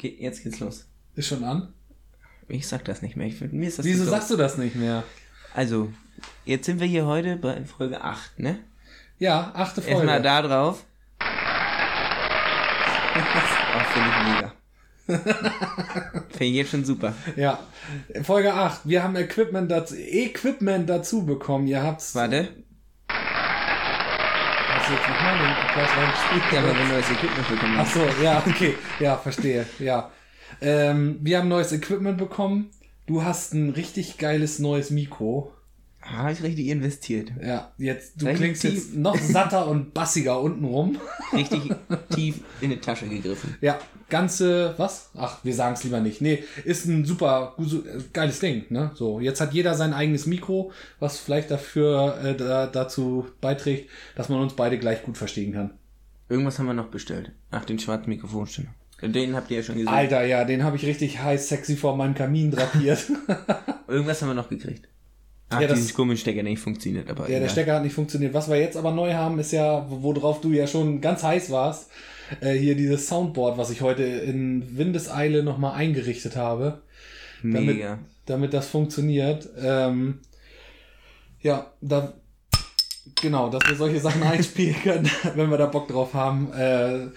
[0.00, 0.86] Ge jetzt geht's los.
[1.14, 1.74] Ist schon an?
[2.48, 3.26] Ich sag das nicht mehr.
[3.26, 5.04] Ich, mir ist das Wieso sagst du das nicht mehr?
[5.54, 5.92] Also,
[6.46, 8.60] jetzt sind wir hier heute bei Folge 8, ne?
[9.18, 9.96] Ja, achte Folge.
[9.98, 10.84] Erstmal da drauf.
[11.20, 11.26] oh,
[13.92, 14.52] finde ich mega.
[16.30, 17.12] finde ich jetzt schon super.
[17.36, 17.58] Ja.
[18.22, 18.88] Folge 8.
[18.88, 21.66] Wir haben Equipment dazu, Equipment dazu bekommen.
[21.66, 22.14] Ihr habt's.
[22.14, 22.48] Warte.
[24.90, 26.42] Jetzt nochmal den Applaus reingespielt?
[26.52, 27.94] Ja, aber wenn du das Equipment bekommen Ach hast.
[27.94, 28.74] so, ja, okay.
[28.98, 29.66] Ja, verstehe.
[29.78, 30.10] Ja.
[30.60, 32.70] Ähm, wir haben neues Equipment bekommen.
[33.06, 35.52] Du hast ein richtig geiles neues Mikro.
[36.12, 37.30] Habe ich richtig investiert.
[37.42, 38.74] Ja, jetzt, du Richtig klingst tief.
[38.74, 40.98] jetzt noch satter und bassiger untenrum.
[41.32, 41.72] Richtig
[42.14, 43.56] tief in die Tasche gegriffen.
[43.60, 43.78] Ja,
[44.08, 45.10] ganze, was?
[45.16, 46.20] Ach, wir sagen es lieber nicht.
[46.20, 47.56] Nee, ist ein super
[48.12, 48.90] geiles Ding, ne?
[48.94, 54.28] So, jetzt hat jeder sein eigenes Mikro, was vielleicht dafür äh, da, dazu beiträgt, dass
[54.28, 55.70] man uns beide gleich gut verstehen kann.
[56.28, 57.32] Irgendwas haben wir noch bestellt.
[57.50, 58.72] Ach, den schwarzen Mikrofonständer.
[59.02, 59.88] Den habt ihr ja schon gesehen.
[59.88, 63.10] Alter, ja, den habe ich richtig heiß sexy vor meinem Kamin drapiert.
[63.88, 64.88] Irgendwas haben wir noch gekriegt.
[65.50, 67.50] Ach, Ja, diesen komischen Stecker, der nicht funktioniert, aber Ja, der egal.
[67.50, 68.32] Stecker hat nicht funktioniert.
[68.34, 71.90] Was wir jetzt aber neu haben, ist ja, worauf du ja schon ganz heiß warst,
[72.40, 76.82] äh, hier dieses Soundboard, was ich heute in Windeseile nochmal eingerichtet habe.
[77.42, 77.98] damit, Mega.
[78.26, 79.48] damit das funktioniert.
[79.60, 80.20] Ähm,
[81.42, 82.12] ja, da
[83.20, 86.52] genau, dass wir solche Sachen einspielen können, wenn wir da Bock drauf haben.
[86.52, 87.08] Äh,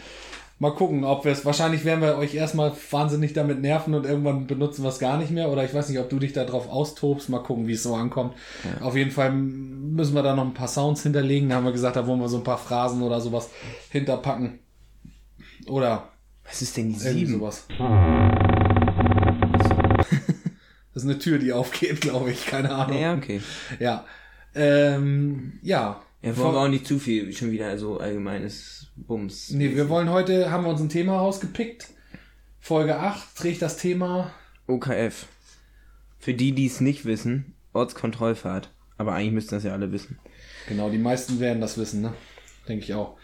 [0.64, 1.46] mal gucken, ob wir es.
[1.46, 5.30] Wahrscheinlich werden wir euch erstmal wahnsinnig damit nerven und irgendwann benutzen wir es gar nicht
[5.30, 5.50] mehr.
[5.50, 7.30] Oder ich weiß nicht, ob du dich da drauf austobst.
[7.30, 8.34] Mal gucken, wie es so ankommt.
[8.82, 11.50] Auf jeden Fall müssen wir da noch ein paar Sounds hinterlegen.
[11.50, 13.50] Da haben wir gesagt, da wollen wir so ein paar Phrasen oder sowas
[13.90, 14.60] hinterpacken.
[15.68, 16.10] Oder
[16.46, 17.34] Was ist denn die 7?
[17.34, 17.68] sowas.
[20.94, 22.46] Das ist eine Tür, die aufgeht, glaube ich.
[22.46, 23.00] Keine Ahnung.
[23.00, 23.42] Ja, okay.
[23.80, 24.06] Ja.
[24.56, 26.02] Ähm, ja.
[26.24, 29.50] Ja, wollen wir auch nicht zu viel, schon wieder so allgemeines Bums.
[29.50, 31.90] Nee, wir wollen heute, haben wir uns ein Thema rausgepickt.
[32.62, 34.32] Folge 8 trägt das Thema.
[34.68, 35.28] OKF.
[36.20, 38.72] Für die, die es nicht wissen, Ortskontrollfahrt.
[38.98, 40.18] Aber eigentlich müssten das ja alle wissen.
[40.70, 42.14] Genau, die meisten werden das wissen, ne?
[42.70, 43.18] Denke ich auch.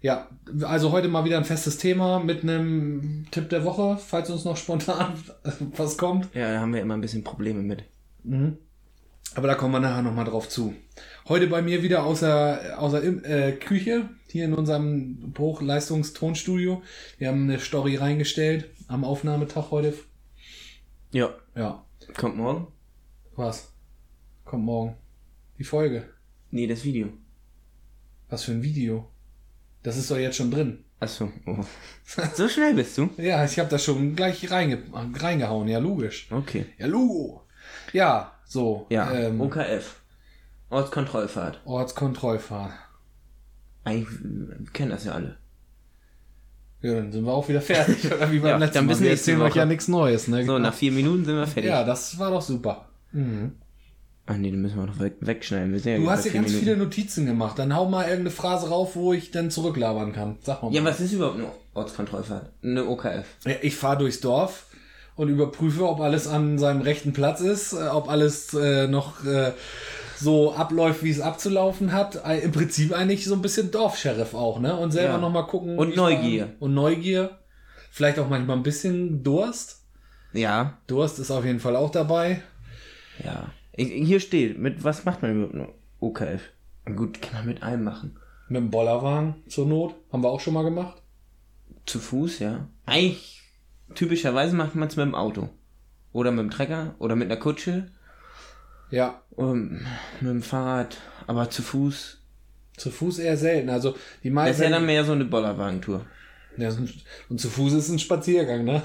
[0.00, 0.28] Ja,
[0.62, 4.56] also heute mal wieder ein festes Thema mit einem Tipp der Woche, falls uns noch
[4.56, 5.14] spontan
[5.76, 6.32] was kommt.
[6.34, 7.82] Ja, da haben wir immer ein bisschen Probleme mit.
[9.34, 10.74] Aber da kommen wir nachher nochmal drauf zu.
[11.26, 16.82] Heute bei mir wieder außer, außer äh, Küche, hier in unserem Hochleistungstonstudio.
[17.18, 19.94] Wir haben eine Story reingestellt am Aufnahmetag heute.
[21.12, 21.34] Ja.
[21.54, 21.84] Ja,
[22.16, 22.66] Kommt morgen?
[23.36, 23.72] was?
[24.44, 24.96] Kommt morgen.
[25.58, 26.08] Die Folge.
[26.50, 27.08] Nee, das Video.
[28.28, 29.08] Was für ein Video.
[29.82, 30.84] Das ist doch jetzt schon drin.
[31.00, 31.30] Achso.
[31.46, 31.64] Oh.
[32.34, 33.08] so schnell bist du?
[33.16, 35.68] Ja, ich habe das schon gleich reinge reingehauen.
[35.68, 36.28] Ja, logisch.
[36.30, 36.66] Okay.
[36.78, 37.46] Ja, Lugo.
[37.92, 38.86] Ja, so.
[38.90, 40.02] Ja, Ähm, OKF.
[40.70, 41.60] Ortskontrollfahrt.
[41.64, 42.72] Ortskontrollfahrt.
[43.84, 45.36] Eigentlich wir kennen das ja alle.
[46.82, 48.06] Ja, dann sind wir auch wieder fertig.
[48.12, 48.92] Oder wie beim Ja, letzten dann Mal.
[48.92, 50.28] bis Wir erzählen euch ja nichts Neues.
[50.28, 50.44] Ne?
[50.44, 51.70] So, nach vier Minuten sind wir fertig.
[51.70, 52.88] Ja, das war doch super.
[54.26, 55.72] Ach nee, den müssen wir noch weg, wegschneiden.
[55.72, 56.64] Wir sind ja Du bei hast ja ganz Minuten.
[56.64, 57.58] viele Notizen gemacht.
[57.58, 60.36] Dann hau mal irgendeine Phrase rauf, wo ich dann zurücklabern kann.
[60.42, 60.72] Sag mal.
[60.72, 62.50] Ja, was ist überhaupt eine Ortskontrollfahrt?
[62.62, 63.26] Eine OKF.
[63.46, 64.66] Ja, ich fahre durchs Dorf
[65.16, 69.52] und überprüfe, ob alles an seinem rechten Platz ist, äh, ob alles äh, noch äh,
[70.18, 72.22] so abläuft, wie es abzulaufen hat.
[72.42, 74.76] Im Prinzip eigentlich so ein bisschen Dorfsheriff auch, ne?
[74.76, 75.18] Und selber Ja.
[75.18, 75.78] noch mal gucken.
[75.78, 76.42] Und Neugier.
[76.46, 76.52] war.
[76.60, 77.38] Und Neugier.
[77.90, 79.82] Vielleicht auch manchmal ein bisschen Durst.
[80.32, 80.78] Ja.
[80.86, 82.42] Durst ist auf jeden Fall auch dabei.
[83.24, 83.52] Ja.
[83.76, 85.68] Hier steht, mit was macht man überhaupt eine
[86.00, 86.42] OKF?
[86.96, 88.16] Gut, kann man mit allem machen.
[88.48, 89.94] Mit dem Bollerwagen zur Not.
[90.12, 91.00] Haben wir auch schon mal gemacht.
[91.86, 92.68] Zu Fuß, ja.
[92.86, 93.42] Eigentlich,
[93.94, 95.48] typischerweise macht man es mit dem Auto.
[96.12, 96.94] Oder mit dem Trecker.
[96.98, 97.90] Oder mit einer Kutsche.
[98.94, 99.80] Ja, Oder mit
[100.22, 100.96] dem Fahrrad.
[101.26, 102.18] Aber zu Fuß.
[102.76, 103.70] zu Fuß eher selten.
[103.70, 104.62] Also die Das meisten.
[104.62, 106.04] ist ja dann mehr so eine Bollerwagentour.
[106.56, 106.70] Ja,
[107.28, 108.80] und zu Fuß ist ein Spaziergang, ne?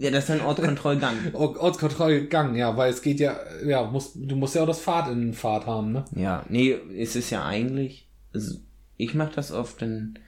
[0.00, 1.14] Ja, das ist ein Ortskontrollgang.
[1.34, 5.32] Ortskontrollgang, ja, weil es geht ja, ja, musst, du musst ja auch das Fahrt in
[5.32, 6.04] Fahrt haben, ne?
[6.16, 8.56] Ja, nee, es ist ja eigentlich, also
[8.96, 10.18] ich mache das oft, wenn,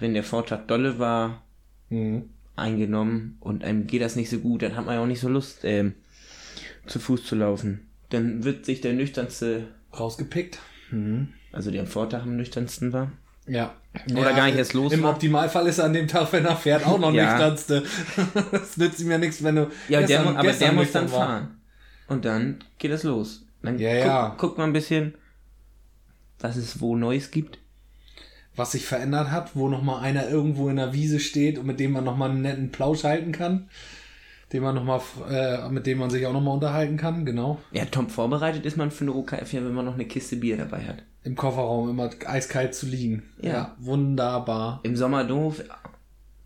[0.00, 1.42] wenn der Vortag dolle war,
[1.88, 2.30] Mhm.
[2.56, 5.28] eingenommen und einem geht das nicht so gut, dann hat man ja auch nicht so
[5.28, 5.94] Lust, ähm,
[6.86, 7.86] zu Fuß zu laufen.
[8.10, 9.68] Dann wird sich der nüchternste,
[9.98, 10.58] Rausgepickt.
[11.52, 13.12] also der am Vortag am nüchternsten war.
[13.46, 13.74] Ja.
[14.12, 15.10] Oder ja, gar nicht erst los Im war.
[15.12, 17.32] Optimalfall ist er an dem Tag, wenn er fährt, auch noch Ja.
[17.32, 17.82] nüchternste.
[18.52, 19.62] Das nützt ihm ja nichts, wenn du.
[19.88, 21.18] Ja, der, gestern- mu- aber der muss dann war.
[21.26, 21.60] fahren.
[22.06, 23.46] Und dann geht es los.
[23.62, 24.28] Dann Ja, guck, ja.
[24.38, 25.14] guckt man ein bisschen,
[26.38, 27.58] was es wo Neues gibt.
[28.56, 31.92] Was sich verändert hat, wo nochmal einer irgendwo in der Wiese steht und mit dem
[31.92, 33.68] man nochmal einen netten Plausch halten kann.
[34.52, 35.00] Den man noch mal,
[35.30, 37.58] äh, mit dem man sich auch nochmal unterhalten kann, genau.
[37.70, 40.56] Ja, top vorbereitet ist man für eine OKF ja, wenn man noch eine Kiste Bier
[40.56, 41.04] dabei hat.
[41.22, 43.22] Im Kofferraum immer eiskalt zu liegen.
[43.40, 43.50] Ja.
[43.52, 44.80] ja wunderbar.
[44.82, 45.62] Im Sommer doof,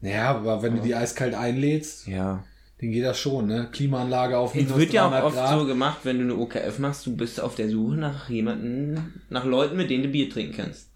[0.03, 2.45] Ja, aber wenn du die eiskalt einlädst, Ja.
[2.81, 3.69] dann geht das schon, ne?
[3.73, 5.61] Klimaanlage auf Es minus wird ja 300 auch oft Grad.
[5.61, 9.45] so gemacht, wenn du eine OKF machst, du bist auf der Suche nach jemanden, nach
[9.47, 10.91] Leuten, mit denen du Bier trinken kannst.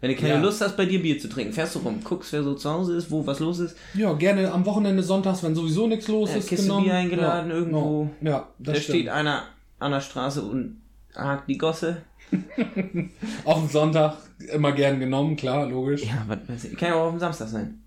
[0.00, 0.40] Wenn du keine Ja.
[0.40, 2.94] Lust hast, bei dir Bier zu trinken, fährst du rum, guckst, wer so zu Hause
[2.94, 3.76] ist, wo was los ist.
[3.94, 6.84] Ja, gerne am Wochenende sonntags, wenn sowieso nichts los Ja, ist, Kiste genommen.
[6.84, 8.10] Bier eingeladen ja, irgendwo.
[8.20, 8.96] Ja, ja das da stimmt.
[8.98, 9.42] steht einer
[9.80, 10.80] an der Straße und
[11.16, 12.02] hakt die Gosse.
[13.44, 14.16] Auf dem Sonntag
[14.52, 16.04] immer gern genommen, klar, logisch.
[16.04, 16.76] Ja, Ja, ich.
[16.76, 17.82] Kann ja auch auf dem Samstag sein.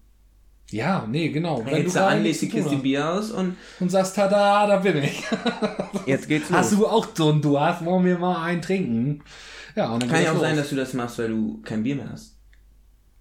[1.07, 1.59] nee, genau.
[1.59, 2.75] Dann hältst du gerade an, nichts legst die Kiste.
[2.77, 5.23] Bier aus und und sagst, tada, da bin ich.
[6.05, 6.57] jetzt geht's los.
[6.59, 9.21] Hast du auch so ein Du hast, wollen wir mal einen trinken?
[9.75, 10.41] Ja, und dann Kann ja auch los.
[10.44, 12.38] sein, dass du das machst, weil du kein Bier mehr hast.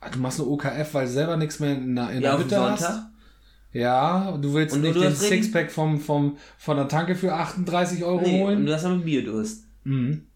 [0.01, 2.39] Ah, Du machst eine OKF, weil du selber nichts mehr in der, in Ja, der
[2.45, 2.81] Hütte Sonntag.
[2.81, 3.03] hast.
[3.73, 7.15] Ja, du willst Und du nicht den hast richtig- Sixpack vom, vom, von der Tanke
[7.15, 8.67] für 38 Euro Nee, und holen.
[8.67, 9.65] du hast aber Bierdurst.
[9.85, 10.27] Mhm.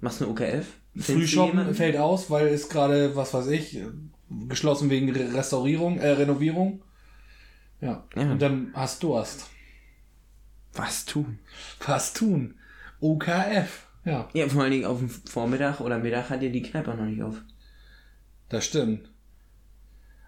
[0.00, 0.66] Machst du eine OKF?
[0.94, 3.80] Du Frühshoppen fällt aus, weil ist gerade, was weiß ich,
[4.48, 6.82] geschlossen wegen Re- Restaurierung, äh, Renovierung.
[7.80, 8.04] Ja.
[8.14, 8.30] Ja.
[8.30, 9.46] Und dann hast Durst.
[10.74, 11.38] Was tun?
[11.86, 12.54] Was tun?
[13.00, 13.86] OKF.
[14.04, 17.04] Ja, Ja, vor allen Dingen auf dem Vormittag oder Mittag hat ja die Kneipe noch
[17.04, 17.36] nicht auf.
[18.48, 19.08] das stimmt.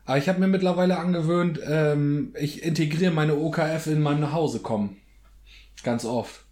[0.06, 4.98] Aber ich habe mir mittlerweile angewöhnt, ähm, ich integriere meine OKF in mein Nachhausekommen.
[5.82, 6.44] Ganz oft.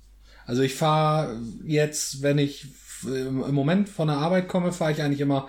[0.46, 2.68] Also ich fahre jetzt, wenn ich
[3.04, 5.48] im Moment von der Arbeit komme, fahre ich eigentlich immer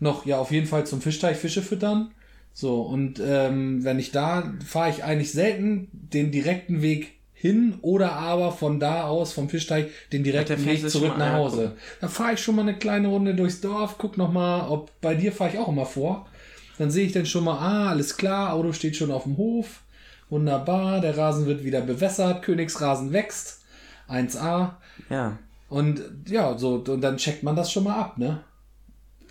[0.00, 2.12] noch, ja, auf jeden Fall zum Fischteich Fische füttern.
[2.52, 8.12] So, und ähm, wenn ich da, fahre ich eigentlich selten den direkten Weg hin oder
[8.12, 11.74] aber von da aus, vom Fischteich, den direkten Weg zurück nach Hause.
[11.98, 15.14] Da fahre ich schon mal eine kleine Runde durchs Dorf, guck noch mal, ob bei
[15.14, 16.28] dir fahre ich auch immer vor.
[16.76, 19.80] Dann sehe ich dann schon mal, ah, alles klar, Auto steht schon auf dem Hof.
[20.28, 23.62] Wunderbar, der Rasen wird wieder bewässert, Königsrasen wächst.
[24.10, 24.72] 1A.
[25.08, 25.38] Ja.
[25.70, 28.42] Und ja, so, und dann checkt man das schon mal ab, ne?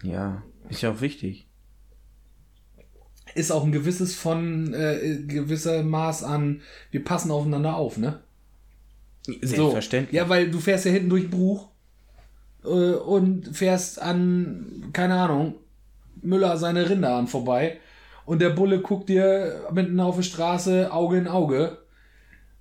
[0.02, 0.42] Ja.
[0.70, 1.49] Ist ja auch wichtig.
[3.36, 6.62] Ist auch ein gewisses von, äh, gewisser Maß an,
[6.92, 8.20] wir passen aufeinander auf, ne?
[9.42, 10.12] Selbstverständlich.
[10.12, 10.18] So.
[10.18, 11.68] Ja, weil du fährst ja hinten durch Bruch
[12.64, 15.56] äh, und fährst an, keine Ahnung,
[16.22, 17.80] Müller seine Rinder an vorbei
[18.26, 21.80] und der Bulle guckt dir mitten auf der Straße Auge in Auge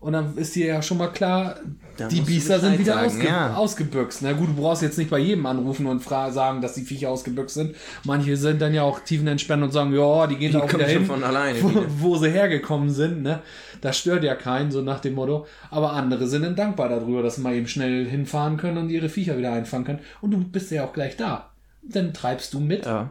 [0.01, 1.57] und dann ist dir ja schon mal klar,
[1.97, 3.55] Da die Biester sind wieder sagen, ausge ja.
[3.57, 4.23] ausgebüxt.
[4.23, 7.55] Na gut, du brauchst jetzt nicht bei jedem anrufen und sagen, dass die Viecher ausgebüxt
[7.57, 7.75] sind.
[8.05, 11.05] Manche sind dann ja auch tiefenentspannt und sagen, ja, die gehen da auch wieder hin,
[11.05, 13.23] von alleine wo, wo sie hergekommen sind.
[13.23, 13.41] Ne?
[13.81, 15.47] Das stört ja keinen, so nach dem Motto.
[15.69, 19.09] Aber andere sind dann dankbar darüber, dass sie mal eben schnell hinfahren können und ihre
[19.09, 20.01] Viecher wieder einfangen können.
[20.21, 21.51] Und du bist ja auch gleich da.
[21.83, 22.87] Dann treibst du mit.
[22.87, 23.11] Ja.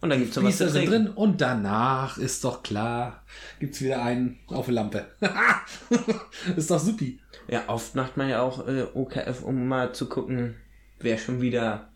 [0.00, 0.90] Und dann gibt's noch was Biester zu trinken.
[0.90, 3.22] drin und danach ist doch klar,
[3.58, 5.06] gibt's wieder einen auf die Lampe.
[6.56, 7.20] ist doch supi.
[7.48, 10.56] Ja, oft macht man ja auch äh, OKF, um mal zu gucken,
[11.00, 11.90] wer schon wieder.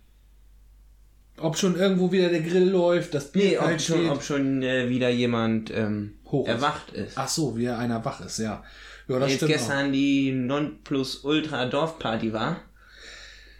[1.38, 4.10] Ob schon irgendwo wieder der Grill läuft, das Bier Nee, ob schon, steht.
[4.10, 6.52] ob schon äh, wieder jemand ähm, Hoch ist.
[6.54, 7.18] erwacht ist.
[7.18, 8.62] Ach so, wie einer wach ist, ja.
[9.08, 12.60] Ja, das Jetzt gestern die Nonplus Ultra Dorfparty war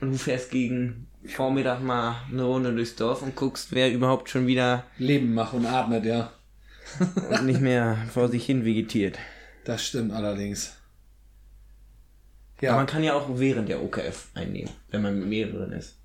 [0.01, 4.47] und du fährst gegen Vormittag mal eine Runde durchs Dorf und guckst, wer überhaupt schon
[4.47, 4.85] wieder.
[4.99, 6.33] Leben macht und atmet, ja.
[7.31, 9.19] und nicht mehr vor sich hin vegetiert.
[9.65, 10.77] Das stimmt allerdings.
[12.59, 15.97] Aber Ja, man kann ja auch während der OKF einnehmen, wenn man mit mehreren ist.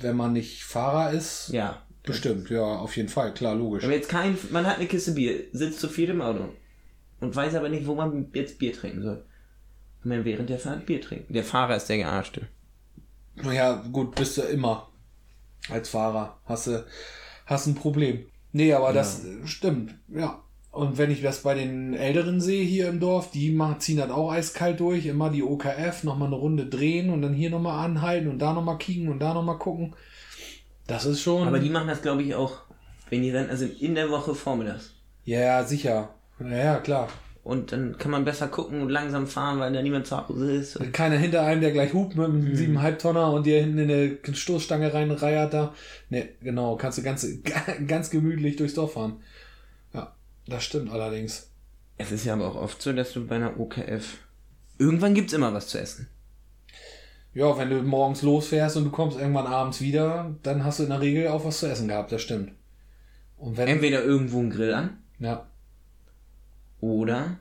[0.00, 1.82] wenn man nicht Fahrer ist, Ja.
[2.04, 3.82] bestimmt, ja, auf jeden Fall, klar, logisch.
[3.82, 6.48] Wenn man jetzt kein, man hat eine Kiste Bier, sitzt zu viel im Auto
[7.20, 9.24] und weiß aber nicht, wo man jetzt Bier trinken soll.
[10.02, 11.32] Kann man während der Fahrt Bier trinken.
[11.32, 12.46] Der Fahrer ist der Gearschte.
[13.44, 14.88] Ja, gut, bist du immer
[15.68, 16.38] als Fahrer.
[16.44, 16.84] Hast du
[17.46, 18.26] hast ein Problem.
[18.52, 20.42] Nee, aber das äh, stimmt, ja.
[20.70, 24.10] Und wenn ich das bei den Älteren sehe hier im Dorf, die machen, ziehen das
[24.10, 28.28] auch eiskalt durch, immer die OKF, nochmal eine Runde drehen und dann hier nochmal anhalten
[28.28, 29.94] und da nochmal kicken und da nochmal gucken.
[30.86, 31.48] Das ist schon.
[31.48, 32.58] Aber die machen das, glaube ich, auch,
[33.08, 34.92] wenn die Rentner sind, in der Woche vormittags.
[35.24, 36.10] ja, ja, sicher.
[36.40, 37.08] Ja, ja, klar.
[37.46, 40.92] Und dann kann man besser gucken und langsam fahren, weil da niemand zu Hause ist.
[40.92, 42.56] Keiner hinter einem, der gleich hupt mit einem Mhm.
[42.56, 45.72] siebeneinhalb Tonner und dir hinten in eine Stoßstange reinreiert da.
[46.10, 47.24] Ne, genau, kannst du ganz,
[47.86, 49.20] ganz gemütlich durchs Dorf fahren.
[49.94, 50.12] Ja,
[50.48, 51.48] das stimmt allerdings.
[51.98, 54.18] es ist ja aber auch oft so, dass du bei einer OKF.
[54.78, 56.08] Irgendwann gibt's immer was zu essen.
[57.32, 60.88] Ja, wenn du morgens losfährst und du kommst irgendwann abends wieder, dann hast du in
[60.88, 62.50] der Regel auch was zu essen gehabt, das stimmt.
[63.36, 65.46] Und wenn, Entweder irgendwo ein Grill an ja.
[66.80, 67.38] Oder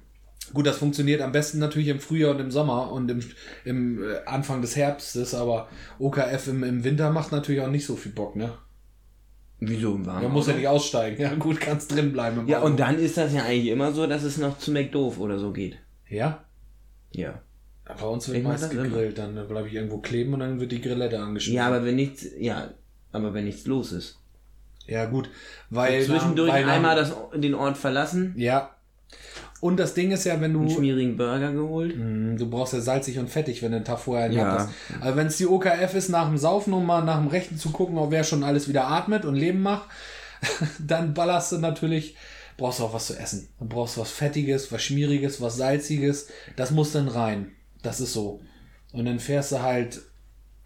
[0.54, 3.20] Gut, das funktioniert am besten natürlich im Frühjahr und im Sommer und im,
[3.66, 7.96] im äh, Anfang des Herbstes, aber OKF im, im Winter macht natürlich auch nicht so
[7.96, 8.54] viel Bock, ne?
[9.60, 10.24] wieso im Warmen.
[10.24, 11.20] Man muss ja nicht aussteigen.
[11.20, 12.42] Ja, gut, kannst drin bleiben.
[12.42, 12.68] im Ja, Auto.
[12.68, 15.52] und dann ist das ja eigentlich immer so, dass es noch zu McDoof oder so
[15.52, 15.78] geht.
[16.08, 16.44] Ja?
[17.12, 17.42] Ja.
[17.86, 18.84] Bei uns wird meist das immer.
[18.84, 21.56] gegrillt, dann bleibe ich irgendwo kleben und dann wird die Grillette angeschmissen.
[21.58, 22.70] Ja, aber wenn nichts, ja,
[23.12, 24.20] aber wenn nichts los ist.
[24.86, 25.30] Ja, gut.
[25.72, 26.04] Weil.
[26.04, 28.75] Zwischendurch weil einmal das, den Ort verlassen, Ja.
[29.62, 30.74] Und das Ding ist ja, wenn einen du.
[30.76, 31.96] schmierigen Burger geholt.
[31.98, 34.44] Mm, Du brauchst ja salzig und fettig, wenn du einen Tag vorher einen Ja.
[34.44, 35.02] gehabt hast.
[35.02, 37.72] Also wenn es die OKF ist, nach dem Saufen, um mal nach dem Rechten zu
[37.72, 39.90] gucken, ob wer schon alles wieder atmet und Leben macht,
[40.80, 42.16] dann ballerst du natürlich,
[42.58, 43.48] brauchst du auch was zu essen.
[43.60, 46.28] Dann brauchst du was Fettiges, was Schmieriges, was Salziges.
[46.58, 47.52] Das muss dann rein.
[47.82, 48.42] Das ist so.
[48.92, 50.02] Und dann fährst du halt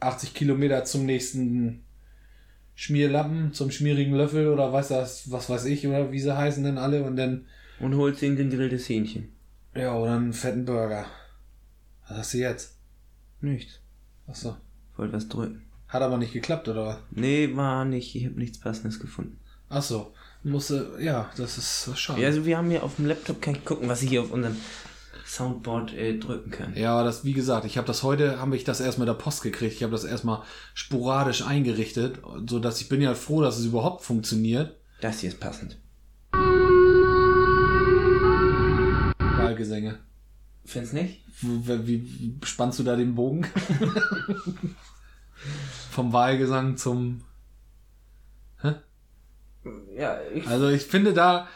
[0.02, 1.84] 80 Kilometer zum nächsten
[2.76, 6.78] Schmierlappen, zum schmierigen Löffel oder was das, was weiß ich, oder wie sie heißen denn
[6.78, 7.46] alle und dann,
[7.80, 9.30] Und holst den gegrilltes Hähnchen.
[9.76, 11.06] ja, oder einen fetten Burger.
[12.08, 12.76] Was hast du jetzt?
[13.42, 13.80] Nichts.
[14.28, 14.58] Achso.
[14.98, 15.64] Wollte was drücken.
[15.88, 16.98] Hat aber nicht geklappt, oder was?
[17.12, 18.16] Nee, war nicht.
[18.16, 19.40] Ich habe nichts passendes gefunden.
[19.70, 20.14] Achso.
[20.44, 22.22] Musste, ja, das ist schade.
[22.22, 24.32] Ja, also wir haben hier auf dem Laptop, kann ich gucken, was ich hier auf
[24.32, 24.56] unserem
[25.26, 26.76] Soundboard äh, drücken kann.
[26.76, 29.14] Ja, aber das, wie gesagt, ich habe das heute, habe ich das erst mit der
[29.14, 29.74] Post gekriegt.
[29.74, 30.42] Ich habe das erstmal
[30.74, 34.78] sporadisch eingerichtet, so dass ich bin ja froh, dass es überhaupt funktioniert.
[35.02, 35.78] Das hier ist passend.
[39.60, 40.00] Wahlgesänge.
[40.66, 41.22] Findest nicht?
[41.42, 43.46] Wie, wie, spannst du da den Bogen?
[45.92, 47.22] Vom Wahlgesang zum.
[49.96, 51.48] Ja, ich Also ich finde da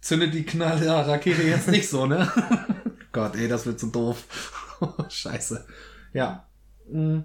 [0.00, 2.30] zündet die Knaller Rakete jetzt nicht so, ne?
[3.12, 4.24] Gott, ey, das wird so doof.
[5.08, 5.66] Scheiße.
[6.12, 6.46] Ja.
[6.90, 7.20] Mm.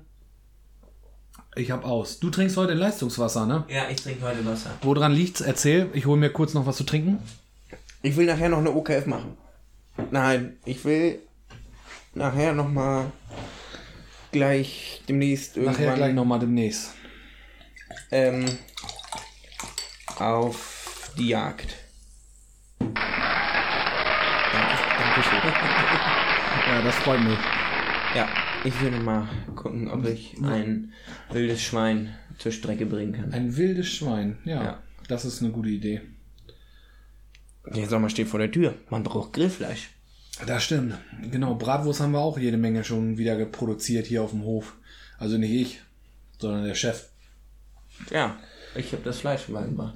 [1.56, 2.20] Ich hab aus.
[2.20, 3.66] Du trinkst heute Leistungswasser, ne?
[3.68, 4.72] Ja, ich trinke heute Wasser.
[4.82, 5.42] Woran liegt's?
[5.42, 5.90] Erzähl.
[5.94, 7.20] Ich hole mir kurz noch was zu trinken.
[8.02, 9.38] Ich will nachher noch eine OKF machen.
[10.10, 11.20] Nein, ich will
[12.14, 13.12] nachher noch mal
[14.32, 16.94] gleich demnächst irgendwann Nachher gleich nochmal demnächst.
[18.12, 18.46] ähm,
[20.18, 21.76] auf die Jagd.
[22.80, 22.98] Danke,
[25.00, 25.40] Dankeschön.
[26.68, 27.38] Ja, das freut mich.
[28.16, 28.30] Ja,
[28.64, 30.94] ich will mal gucken, ob ich ein
[31.32, 33.34] wildes Schwein zur Strecke bringen kann.
[33.34, 34.38] Ein wildes Schwein.
[34.46, 34.80] Ja, Ja.
[35.08, 36.02] das ist eine gute Idee.
[37.66, 38.76] Der Sommer steht vor der Tür.
[38.90, 39.90] Man braucht Grillfleisch.
[40.46, 40.96] Das stimmt.
[41.30, 44.76] Genau, Bratwurst haben wir auch jede Menge schon wieder produziert hier auf dem Hof.
[45.20, 45.82] Also nicht ich,
[46.40, 47.10] sondern der Chef.
[48.10, 48.40] Ja,
[48.74, 49.94] ich habe das Fleisch gebracht.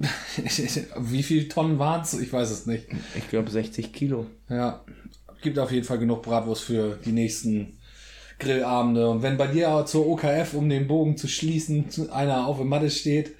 [0.98, 2.14] Wie viele Tonnen waren es?
[2.14, 2.86] Ich weiß es nicht.
[3.16, 4.26] Ich glaube 60 Kilo.
[4.48, 4.84] Ja,
[5.46, 7.78] gibt auf jeden Fall genug Bratwurst für die nächsten
[8.38, 9.08] Grillabende.
[9.08, 12.90] Und wenn bei dir zur OKF, um den Bogen zu schließen, einer auf der Matte
[12.90, 13.34] steht,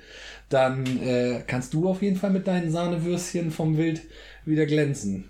[0.48, 4.02] dann äh, kannst du auf jeden Fall mit deinen Sahnewürstchen vom Wild
[4.44, 5.28] wieder glänzen.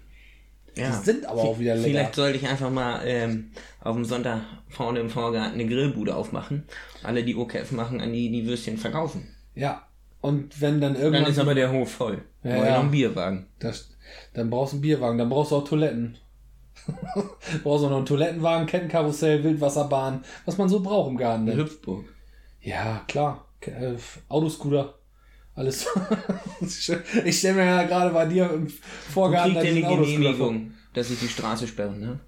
[0.77, 0.91] Ja.
[0.91, 1.89] Die sind aber auch wieder lecker.
[1.89, 6.65] Vielleicht sollte ich einfach mal ähm, auf dem Sonntag vorne im Vorgarten eine Grillbude aufmachen.
[7.03, 9.35] Alle, die OKF machen, an die die Würstchen verkaufen.
[9.55, 9.87] Ja.
[10.21, 11.31] Und wenn dann Dann irgendwann.
[11.31, 12.23] ist aber der Hof voll.
[12.43, 12.77] Ja, Ja, Oder ja.
[12.77, 13.47] noch ein Bierwagen.
[13.59, 13.91] Das,
[14.35, 16.19] dann brauchst du einen Bierwagen, dann brauchst du auch Toiletten.
[17.65, 21.51] brauchst du noch einen Toilettenwagen, Kettenkarussell, Wildwasserbahn, was man so braucht im Garten.
[21.51, 22.05] Hüpfburg.
[22.61, 23.47] Ja, klar.
[23.61, 23.95] Äh,
[24.29, 24.95] Autoscooter.
[25.57, 25.87] Alles.
[27.25, 30.49] ich stelle mir ja gerade bei dir im Vorgarten kriegt da eine Autoscooter vor.
[30.49, 32.21] Genehmigung, dass ich die Straße sperren, ne?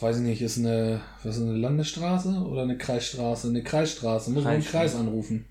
[0.00, 3.48] Weiß ich nicht, ist eine, was ist eine Landesstraße oder eine Kreisstraße?
[3.48, 4.32] Eine Kreisstraße.
[4.32, 5.44] Muss man den Kreis anrufen,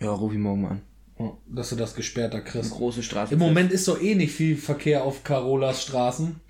[0.00, 0.80] Ja, ruf ich morgen an.
[1.20, 2.72] Ja, dass du das gesperrt da Eine kriegst.
[2.72, 3.34] große Straße.
[3.34, 6.40] Im Moment ist doch eh nicht viel Verkehr auf Carolas Straßen.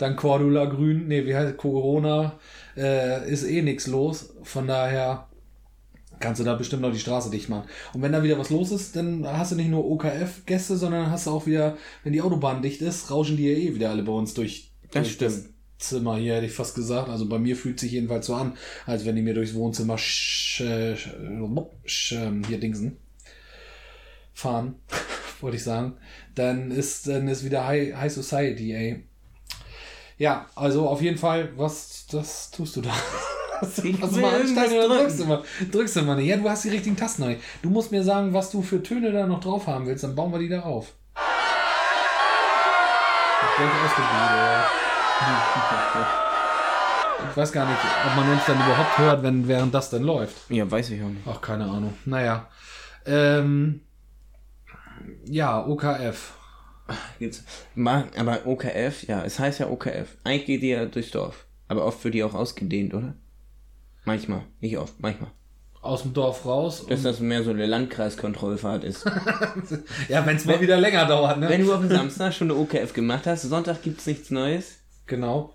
[0.00, 2.38] Dann Cordula Grün, nee, wie heißt Corona,
[2.76, 4.34] äh, ist eh nichts los.
[4.42, 5.27] Von daher
[6.20, 7.68] kannst du da bestimmt noch die Straße dicht machen.
[7.92, 11.26] Und wenn da wieder was los ist, dann hast du nicht nur OKF-Gäste, sondern hast
[11.26, 14.12] du auch wieder, wenn die Autobahn dicht ist, rauschen die ja eh wieder alle bei
[14.12, 15.48] uns durch, Das durch stimmt.
[15.78, 17.08] Zimmer hier, hätte ich fast gesagt.
[17.08, 18.56] Also bei mir fühlt sich jedenfalls so an,
[18.86, 21.08] als wenn die mir durchs Wohnzimmer sch, sch,
[21.86, 22.96] sch, ähm, hier dingsen
[24.32, 24.76] fahren,
[25.40, 25.94] wollte ich sagen,
[26.34, 29.04] dann ist dann ist wieder High, High Society, ey.
[30.16, 32.94] Ja, also auf jeden Fall, was das tust du da?
[33.60, 34.88] Was, Ich was oder drücken.
[34.88, 35.42] drückst du mal?
[35.72, 36.26] Drückst du mal nicht.
[36.26, 37.40] Ja, du hast die richtigen Tasten noch nicht.
[37.62, 40.32] Du musst mir sagen, was du für Töne da noch drauf haben willst, dann bauen
[40.32, 40.92] wir die da auf.
[43.40, 43.74] Ich denke.
[47.30, 50.48] Ich weiß gar nicht, ob man uns dann überhaupt hört, wenn während das dann läuft.
[50.50, 51.22] Ja, weiß ich auch nicht.
[51.26, 51.94] Ach, keine Ahnung.
[52.04, 52.46] Naja.
[53.06, 53.80] Ähm,
[55.24, 56.32] ja, OKF.
[57.18, 57.42] Gibt's.
[58.16, 60.16] Aber OKF, ja, es heißt ja OKF.
[60.22, 61.46] Eigentlich geht die ja durchs Dorf.
[61.66, 63.14] Aber oft wird die auch ausgedehnt, oder?
[64.08, 64.42] Manchmal.
[64.60, 65.30] Nicht oft, manchmal.
[65.82, 66.86] Aus dem Dorf raus.
[66.88, 69.04] Dass das mehr so eine Landkreiskontrollfahrt ist.
[70.08, 71.48] ja, wenn es mal wieder länger dauert, ne?
[71.50, 74.76] Wenn du auf dem Samstag schon eine OKF gemacht hast, Sonntag gibt's nichts Neues.
[75.06, 75.52] Genau.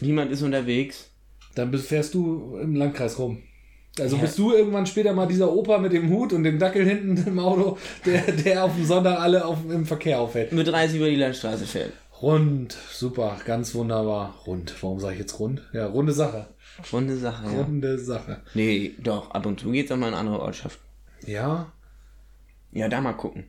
[0.00, 1.10] Niemand ist unterwegs.
[1.54, 3.42] Dann bist- fährst du im Landkreis rum.
[3.98, 4.22] Also Ja.
[4.22, 7.38] bist du irgendwann später mal dieser Opa mit dem Hut und dem Dackel hinten im
[7.38, 10.52] Auto, der, der auf dem Sonntag alle auf, im Verkehr auffällt.
[10.52, 11.92] Mit 30 über die Landstraße fährt.
[12.22, 14.34] Rund, super, ganz wunderbar.
[14.46, 15.62] Rund, warum sage ich jetzt rund?
[15.72, 16.46] Ja, runde Sache.
[16.92, 17.62] Runde Sache, ja.
[17.62, 18.42] Runde Sache.
[18.54, 20.82] Nee, doch, ab und zu geht's auch mal in andere Ortschaften.
[21.26, 21.72] Ja,
[22.72, 23.44] Ja, da mal gucken.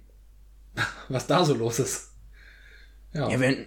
[1.10, 2.12] Was da so los ist.
[3.14, 3.30] Ja.
[3.30, 3.66] Ja, wenn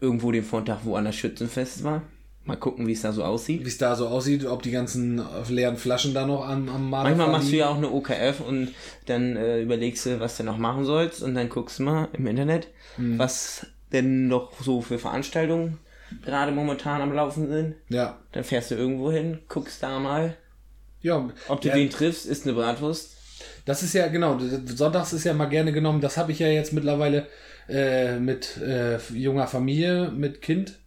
[0.00, 2.02] irgendwo den Vortag woanders Schützenfest war,
[2.44, 3.64] mal gucken, wie es da so aussieht.
[3.64, 7.10] Wie es da so aussieht, ob die ganzen leeren Flaschen da noch am, am Marder
[7.10, 8.72] Manchmal machst du ja auch eine OKF und
[9.06, 12.26] dann äh, überlegst du, was du noch machen sollst und dann guckst du mal im
[12.26, 13.18] Internet, Hm.
[13.18, 15.78] was denn noch so für Veranstaltungen
[16.24, 17.74] gerade momentan am Laufen sind.
[17.88, 18.18] Ja.
[18.32, 20.36] Dann fährst du irgendwo hin, guckst da mal,
[21.00, 23.16] Ja, ob du ja, den triffst, ist eine Bratwurst.
[23.64, 26.72] Das ist ja, genau, sonntags ist ja mal gerne genommen, das habe ich ja jetzt
[26.72, 27.26] mittlerweile
[27.68, 30.78] äh, mit äh, junger Familie, mit Kind.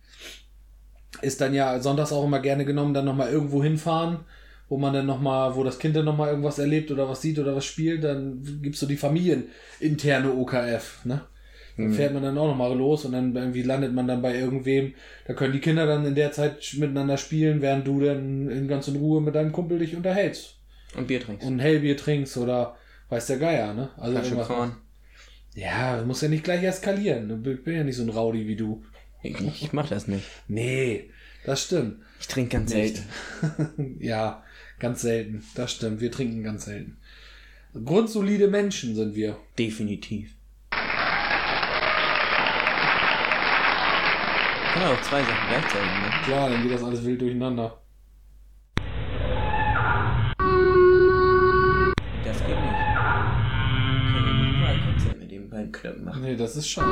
[1.22, 4.20] Ist dann ja sonntags auch immer gerne genommen, dann nochmal irgendwo hinfahren,
[4.68, 7.56] wo man dann nochmal, wo das Kind dann nochmal irgendwas erlebt oder was sieht oder
[7.56, 11.22] was spielt, dann gibt's so die familieninterne OKF, ne?
[11.75, 14.94] Dann fährt man dann auch nochmal los und dann irgendwie landet man dann bei irgendwem.
[15.27, 18.88] Da können die Kinder dann in der Zeit miteinander spielen, während du dann in ganz
[18.88, 20.58] in Ruhe mit deinem Kumpel dich unterhältst
[20.96, 21.46] Und Bier trinkst.
[21.48, 22.77] und ein Hellbier trinkst oder
[23.10, 23.89] weiß der Geier, ne?
[23.98, 24.75] Also Flasche irgendwas- Korn.
[25.56, 27.44] Ja, du musst ja nicht gleich eskalieren.
[27.46, 28.84] Ich bin ja nicht so ein Rowdy wie du.
[29.24, 30.25] Ich, ich mach das nicht.
[30.48, 31.10] Nee,
[31.46, 31.98] das stimmt.
[32.20, 33.01] Ich trinke ganz Nicht.
[33.42, 33.98] selten.
[34.00, 34.44] ja,
[34.80, 35.44] ganz selten.
[35.56, 36.01] Das stimmt.
[36.01, 36.98] Wir trinken ganz selten.
[37.86, 39.38] Grundsolide Menschen sind wir.
[39.58, 40.32] Definitiv.
[44.74, 46.10] Kann man auch zwei Sachen gleichzeitig, ne?
[46.25, 47.77] Klar, dann geht das alles wild durcheinander.
[52.25, 52.80] Das geht nicht.
[54.10, 56.22] Kann ja nicht Wahlkonzert mit den beiden Knöpfen machen.
[56.24, 56.89] Nee, das ist schade.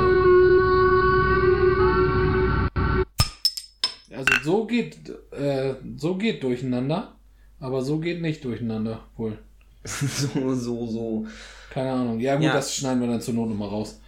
[4.14, 4.98] Also so geht,
[5.32, 7.16] äh, so geht durcheinander,
[7.58, 9.38] aber so geht nicht durcheinander, wohl.
[9.84, 11.26] so, so, so.
[11.70, 12.20] Keine Ahnung.
[12.20, 12.52] Ja gut, Ja.
[12.52, 14.00] das schneiden wir dann zur Not nochmal raus.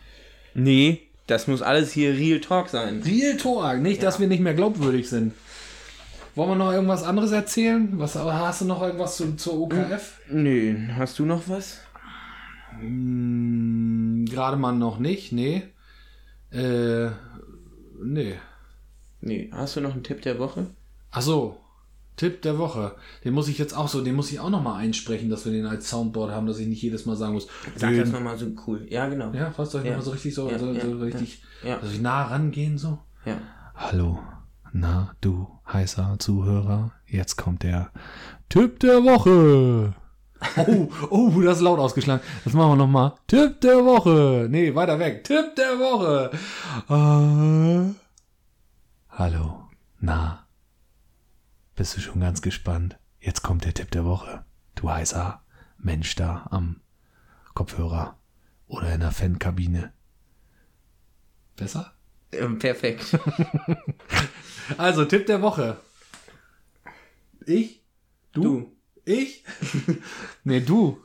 [0.55, 3.03] Nee, das muss alles hier Real Talk sein.
[3.05, 5.33] Real Talk, nicht, dass wir nicht mehr glaubwürdig sind.
[6.35, 7.89] Wollen wir noch irgendwas anderes erzählen?
[7.93, 10.19] Was, hast du noch irgendwas zu, zur OKF?
[10.29, 11.79] Nö, hast du noch was?
[12.81, 15.63] Hm, Gerade mal noch nicht, nee.
[16.51, 17.11] Äh,
[18.03, 18.35] nee.
[19.21, 20.67] Nee, hast du noch einen Tipp der Woche?
[21.13, 21.57] Ach so,
[22.17, 22.95] Tipp der Woche.
[23.25, 25.53] Den muss ich jetzt auch so, den muss ich auch noch mal einsprechen, dass wir
[25.53, 27.49] den als Soundboard haben, dass ich nicht jedes Mal sagen muss.
[27.77, 28.87] Sag den- das nochmal so cool.
[28.89, 29.33] Ja, genau.
[29.33, 29.93] Ja, was soll ich Ja.
[29.95, 32.79] noch mal so richtig so, Ja, so, so ja, richtig, Ja, dass ich nah rangehen
[32.79, 32.99] so?
[33.25, 33.37] ja.
[33.75, 34.21] Hallo,
[34.73, 37.91] na du heißer Zuhörer, jetzt kommt der
[38.49, 39.95] Tipp der Woche.
[40.59, 42.23] Oh, oh, das ist laut ausgeschlagen.
[42.45, 43.15] Das machen wir nochmal.
[43.27, 44.47] Tipp der Woche.
[44.51, 45.25] Nee, weiter weg.
[45.25, 46.31] Tipp der Woche.
[46.91, 47.95] Äh,
[49.09, 49.69] hallo,
[50.01, 50.44] na.
[51.77, 52.99] Bist du schon ganz gespannt?
[53.21, 54.45] Jetzt kommt der Tipp der Woche.
[54.77, 55.43] Du heißer
[55.79, 56.81] Mensch da am
[57.55, 58.17] Kopfhörer
[58.69, 59.93] oder in der Fankabine.
[61.57, 61.93] Besser?
[62.33, 63.19] Ähm, perfekt.
[64.79, 65.77] Also, Tipp der Woche.
[67.45, 67.83] Ich?
[68.33, 68.43] Du?
[68.43, 68.73] Du.
[69.05, 69.45] Ich?
[70.45, 71.03] nee, du.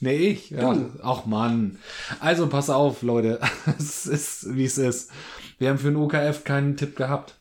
[0.00, 0.48] Nee, ich.
[0.48, 0.72] Ja.
[0.72, 0.90] Du.
[1.02, 1.78] Ach Mann.
[2.20, 3.38] Also, pass auf, Leute.
[3.78, 5.10] es ist, wie es ist.
[5.58, 7.38] Wir haben für den OKF keinen Tipp gehabt.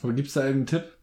[0.00, 0.97] Aber gibt's da irgendeinen Tipp?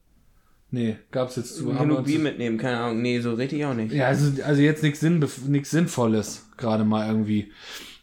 [0.75, 1.73] Nee, gab's jetzt zu.
[1.73, 3.01] Genug Bier mitnehmen, keine Ahnung.
[3.01, 3.93] Nee, so richtig auch nicht.
[3.93, 7.49] ja, also, also jetzt nichts Sinn, nichts Sinnvolles, gerade mal irgendwie.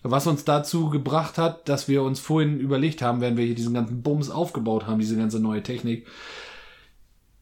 [0.03, 3.75] Was uns dazu gebracht hat, dass wir uns vorhin überlegt haben, während wir hier diesen
[3.75, 6.07] ganzen Bums aufgebaut haben, diese ganze neue Technik.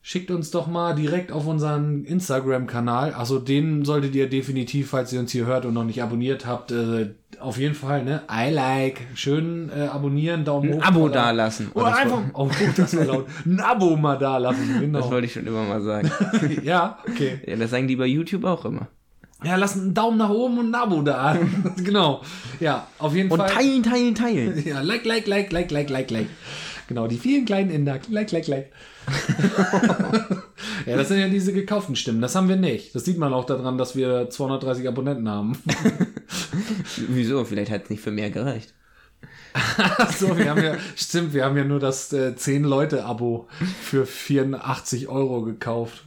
[0.02, 3.12] Schickt uns doch mal direkt auf unseren Instagram-Kanal.
[3.12, 6.72] Also den solltet ihr definitiv, falls ihr uns hier hört und noch nicht abonniert habt,
[6.72, 8.22] äh, auf jeden Fall, ne?
[8.32, 9.02] I like.
[9.14, 10.82] Schön äh, abonnieren, Daumen Ein hoch.
[10.86, 11.70] Abo oder- dalassen.
[11.74, 13.26] Oder Oh, einfach, woll- oh, das war laut.
[13.44, 15.00] Ein Abo mal da lassen, genau.
[15.00, 16.10] Das wollte ich schon immer mal sagen.
[16.64, 17.40] ja, okay.
[17.46, 18.88] ja, das sagen die bei YouTube auch immer.
[19.44, 21.36] Ja, lass einen Daumen nach oben und ein Abo da.
[21.84, 22.22] genau.
[22.58, 23.50] Ja, auf jeden Und Fall.
[23.50, 24.62] teilen, teilen, teilen.
[24.66, 26.26] Ja, like, like, like, like, like, like, like.
[26.90, 28.00] Genau, die vielen kleinen Inder.
[28.08, 28.72] Like, like, like.
[30.86, 32.20] ja, das sind ja diese gekauften Stimmen.
[32.20, 32.96] Das haben wir nicht.
[32.96, 35.56] Das sieht man auch daran, dass wir 230 Abonnenten haben.
[37.08, 37.44] Wieso?
[37.44, 38.74] Vielleicht hat es nicht für mehr gereicht.
[40.18, 43.46] so, wir haben ja, stimmt, wir haben ja nur das äh, 10-Leute-Abo
[43.80, 46.06] für 84 Euro gekauft.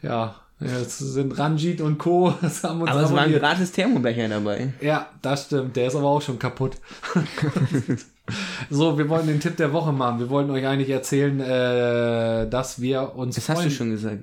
[0.00, 2.32] Ja, jetzt sind Ranjit und Co.
[2.40, 4.72] Das haben uns Aber es war ein gratis Thermobecher dabei.
[4.80, 5.76] Ja, das stimmt.
[5.76, 6.78] Der ist aber auch schon kaputt.
[8.70, 10.18] so, wir wollen den Tipp der Woche machen.
[10.18, 14.22] Wir wollten euch eigentlich erzählen, äh, dass wir uns Das hast du schon gesagt.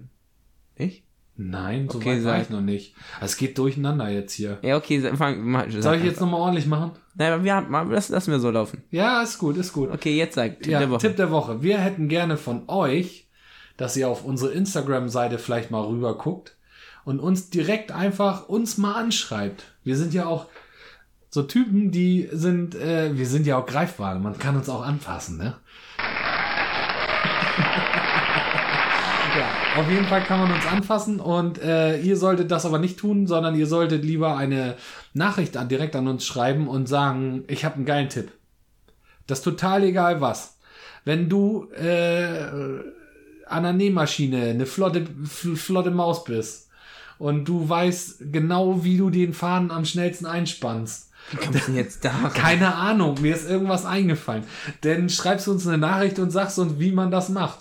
[0.75, 1.03] Ich?
[1.37, 2.41] Nein, so Okay, weit war sag.
[2.43, 2.93] ich noch nicht.
[3.19, 4.57] Es geht durcheinander jetzt hier.
[4.61, 6.91] Ja, okay, sa- fang, mach, Soll sag ich jetzt nochmal ordentlich machen?
[7.15, 8.83] Nein, wir haben, das lassen wir so laufen.
[8.91, 9.89] Ja, ist gut, ist gut.
[9.91, 10.99] Okay, jetzt sag, Tipp ja, der Woche.
[10.99, 11.61] Tipp der Woche.
[11.63, 13.27] Wir hätten gerne von euch,
[13.77, 16.55] dass ihr auf unsere Instagram-Seite vielleicht mal rüber guckt
[17.05, 19.63] und uns direkt einfach uns mal anschreibt.
[19.83, 20.45] Wir sind ja auch
[21.34, 24.20] so Typen, die sind, äh, wir sind ja auch greifbar.
[24.20, 25.56] Man kann uns auch anfassen, ne?
[29.34, 33.00] Ja, auf jeden Fall kann man uns anfassen und äh, ihr solltet das aber nicht
[33.00, 34.76] tun, sondern ihr solltet lieber eine
[35.13, 38.30] Nachricht an, direkt an uns schreiben und sagen, ich habe einen geilen Tipp.
[39.28, 40.58] Das ist total egal was.
[41.06, 42.44] Wenn du äh,
[43.46, 46.67] an der Nähmaschine eine flotte, flotte Maus bist
[47.17, 51.75] und du weißt genau, wie du den Faden am schnellsten einspannst, Wie kommst du denn
[51.75, 52.29] jetzt da?
[52.34, 54.43] keine Ahnung, mir ist irgendwas eingefallen.
[54.81, 57.60] Dann schreibst du uns eine Nachricht und sagst uns, wie man das macht.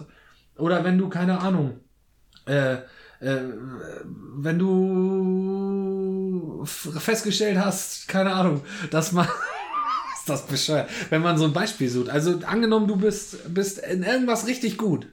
[0.56, 1.78] Oder wenn du, keine Ahnung,
[2.46, 2.78] äh,
[3.20, 3.40] äh,
[4.36, 9.28] wenn du festgestellt hast, keine Ahnung, dass man.
[10.18, 10.90] ist das bescheuert?
[11.10, 12.10] Wenn man so ein Beispiel sucht.
[12.10, 15.06] Also angenommen, du bist, bist in irgendwas richtig gut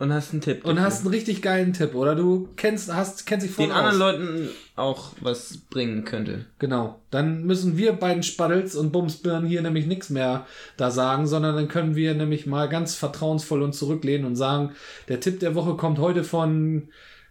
[0.00, 0.64] Und hast einen Tipp.
[0.64, 1.94] und hast einen richtig geilen Tipp.
[1.94, 3.78] Oder du kennst, hast, kennst dich voll den aus.
[3.78, 6.46] anderen Leuten auch was bringen könnte.
[6.58, 7.00] Genau.
[7.10, 10.46] Dann müssen wir beiden Spaddels und Bumsbirnen hier nämlich nichts mehr
[10.78, 14.70] da sagen, sondern dann können wir nämlich mal ganz vertrauensvoll uns zurücklehnen und sagen,
[15.08, 16.88] der Tipp der Woche kommt heute von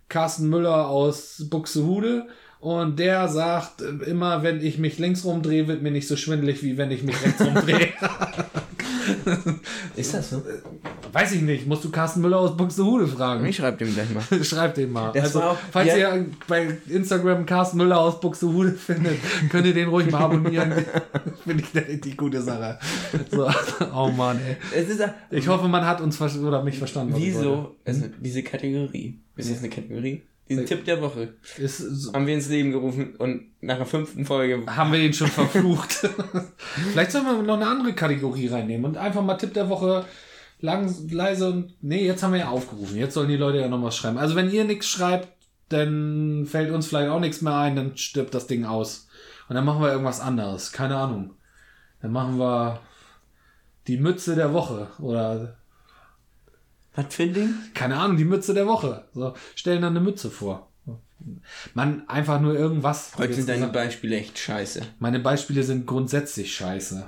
[0.08, 2.28] Carsten Müller aus Buxtehude
[2.60, 6.78] und der sagt immer, wenn ich mich links rumdrehe, wird mir nicht so schwindelig, wie
[6.78, 7.88] wenn ich mich rechts rumdrehe.
[9.96, 10.44] Ist das so?
[11.12, 13.46] Weiß ich nicht, musst du Carsten Müller aus Buxtehude fragen.
[13.46, 14.44] Ich schreib dem gleich mal.
[14.44, 15.12] Schreibt den mal.
[15.14, 16.16] Das also, auch- falls ja.
[16.16, 19.18] ihr bei Instagram Carsten Müller aus Buxtehude findet,
[19.50, 20.72] könnt ihr den ruhig mal abonnieren.
[21.44, 22.80] Finde ich eine richtig gute Sache.
[23.32, 23.50] So.
[23.94, 24.82] Oh Mann, ey.
[24.82, 27.14] Ist Ich hoffe, man hat uns oder mich verstanden.
[27.18, 27.76] Wieso?
[27.86, 29.20] Also diese Kategorie.
[29.36, 30.24] Ist das eine Kategorie?
[30.50, 31.36] Diesen Tipp der Woche
[31.68, 34.64] so, haben wir ins Leben gerufen und nach der fünften Folge.
[34.66, 35.92] haben wir ihn schon verflucht.
[36.92, 40.06] Vielleicht sollen wir noch eine andere Kategorie reinnehmen und einfach mal Tipp der Woche
[40.60, 41.76] lang, leise und.
[41.82, 42.98] Nee, jetzt haben wir ja aufgerufen.
[42.98, 44.18] Jetzt sollen die Leute ja noch was schreiben.
[44.18, 45.28] Also wenn ihr nichts schreibt,
[45.70, 49.08] dann fällt uns vielleicht auch nichts mehr ein, dann stirbt das Ding aus.
[49.48, 50.72] Und dann machen wir irgendwas anderes.
[50.72, 51.36] Keine Ahnung.
[52.02, 52.80] Dann machen wir
[53.88, 55.59] die Mütze der Woche oder
[56.96, 57.54] Was für ein Ding?
[57.74, 59.06] keine Ahnung, die Mütze der Woche.
[59.14, 60.70] So, stellen dann eine Mütze vor.
[61.74, 63.12] Man, einfach nur irgendwas.
[63.18, 64.82] Heute sind deine Jetzt- Beispiele echt scheiße.
[65.00, 67.08] Meine Beispiele sind grundsätzlich scheiße.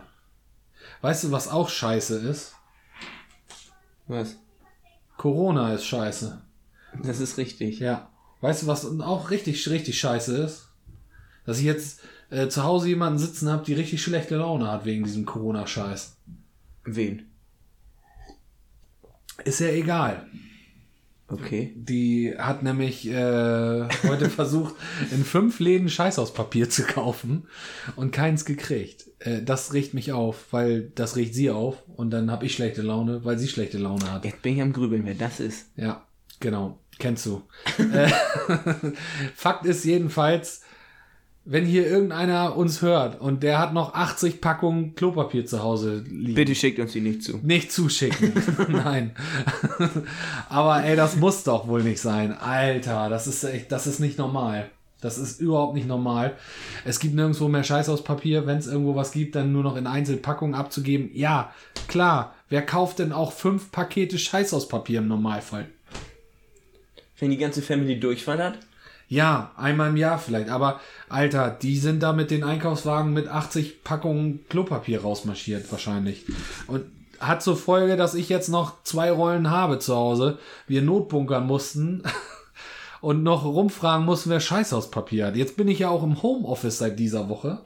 [1.01, 2.53] Weißt du, was auch scheiße ist?
[4.07, 4.35] Was?
[5.17, 6.41] Corona ist scheiße.
[7.03, 7.79] Das ist richtig.
[7.79, 8.09] Ja.
[8.41, 10.67] Weißt du, was auch richtig, richtig scheiße ist?
[11.45, 15.03] Dass ich jetzt äh, zu Hause jemanden sitzen habe, die richtig schlechte Laune hat wegen
[15.05, 16.17] diesem Corona-Scheiß.
[16.83, 17.30] Wen?
[19.45, 20.25] Ist ja egal.
[21.31, 21.73] Okay.
[21.75, 24.75] Die hat nämlich äh, heute versucht,
[25.11, 27.47] in fünf Läden Scheißhauspapier zu kaufen
[27.95, 29.05] und keins gekriegt.
[29.19, 32.81] Äh, das regt mich auf, weil das regt sie auf und dann habe ich schlechte
[32.81, 34.25] Laune, weil sie schlechte Laune hat.
[34.25, 35.67] Jetzt bin ich am Grübeln, wer das ist.
[35.77, 36.05] Ja,
[36.39, 36.77] genau.
[36.99, 37.41] Kennst du.
[37.77, 38.09] Äh,
[39.35, 40.61] Fakt ist jedenfalls,
[41.43, 46.35] wenn hier irgendeiner uns hört und der hat noch 80 Packungen Klopapier zu Hause liegen.
[46.35, 47.39] Bitte schickt uns die nicht zu.
[47.41, 48.31] Nicht zuschicken.
[48.69, 49.15] Nein.
[50.49, 52.31] Aber ey, das muss doch wohl nicht sein.
[52.33, 54.69] Alter, das ist echt, das ist nicht normal.
[55.01, 56.35] Das ist überhaupt nicht normal.
[56.85, 58.45] Es gibt nirgendwo mehr Scheiß aus Papier.
[58.45, 61.09] Wenn es irgendwo was gibt, dann nur noch in Einzelpackungen abzugeben.
[61.15, 61.51] Ja,
[61.87, 62.35] klar.
[62.49, 65.67] Wer kauft denn auch fünf Pakete Scheiß aus Papier im Normalfall?
[67.17, 68.59] Wenn die ganze Family Durchfall hat?
[69.11, 70.47] Ja, einmal im Jahr vielleicht.
[70.47, 76.23] Aber Alter, die sind da mit den Einkaufswagen mit 80 Packungen Klopapier rausmarschiert wahrscheinlich.
[76.67, 76.85] Und
[77.19, 80.39] hat zur Folge, dass ich jetzt noch zwei Rollen habe zu Hause.
[80.65, 82.03] Wir notbunkern mussten.
[83.01, 85.35] Und noch rumfragen mussten, wer Scheißhauspapier hat.
[85.35, 87.59] Jetzt bin ich ja auch im Homeoffice seit dieser Woche.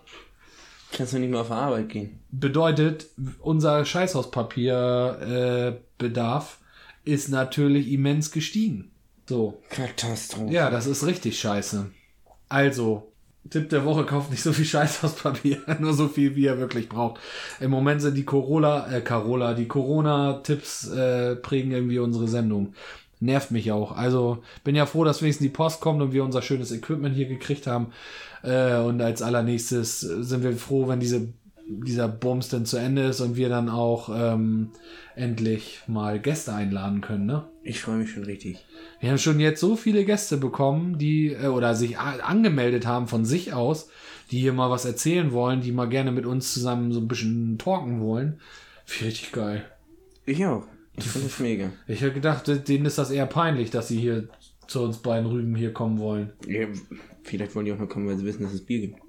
[0.93, 2.21] Kannst du nicht mehr auf Arbeit gehen.
[2.31, 3.05] Bedeutet,
[3.39, 6.58] unser Scheißhauspapierbedarf äh, Bedarf
[7.03, 8.94] ist natürlich immens gestiegen.
[9.28, 9.62] So.
[9.70, 10.54] Katastrophe.
[10.54, 11.88] Ja, das ist richtig scheiße.
[12.48, 13.12] Also,
[13.50, 17.20] Tipp der Woche, kauft nicht so viel Scheißhauspapier, nur so viel, wie ihr wirklich braucht.
[17.60, 22.74] Im Moment sind die Corolla, äh, Carola, die Corona-Tipps äh, prägen irgendwie unsere Sendung.
[23.20, 23.96] Nervt mich auch.
[23.96, 27.28] Also, bin ja froh, dass wenigstens die Post kommt und wir unser schönes Equipment hier
[27.28, 27.88] gekriegt haben.
[28.44, 31.30] Äh, und als allernächstes sind wir froh, wenn diese,
[31.68, 34.72] dieser Bums dann zu Ende ist und wir dann auch ähm,
[35.16, 37.46] endlich mal Gäste einladen können, ne?
[37.67, 38.63] Ich freue mich schon richtig.
[38.99, 43.25] Wir haben schon jetzt so viele Gäste bekommen, die äh, oder sich angemeldet haben von
[43.25, 43.89] sich aus,
[44.30, 47.58] die hier mal was erzählen wollen, die mal gerne mit uns zusammen so ein bisschen
[47.58, 48.39] talken wollen.
[48.86, 49.65] Finde ich richtig geil.
[50.28, 50.63] Ich auch.
[50.95, 51.71] Ich finde es mega.
[51.88, 54.28] Ich hätte gedacht, denen ist das eher peinlich, dass sie hier
[54.67, 56.34] zu uns beiden Rüben hier kommen wollen.
[56.47, 56.67] Ja,
[57.23, 58.99] vielleicht wollen die auch nur kommen, weil sie wissen, dass es Bier gibt.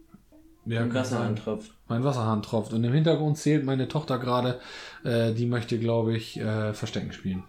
[0.65, 1.29] Ja, Ein kann Wasser sein.
[1.29, 1.73] antropft.
[1.89, 2.73] Mein Wasserhahn tropft.
[2.73, 4.61] Und im Hintergrund zählt meine Tochter gerade,
[5.05, 7.45] äh, die möchte, glaube ich, äh, Verstecken spielen.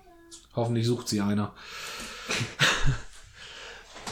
[0.58, 1.54] Hoffentlich sucht sie einer.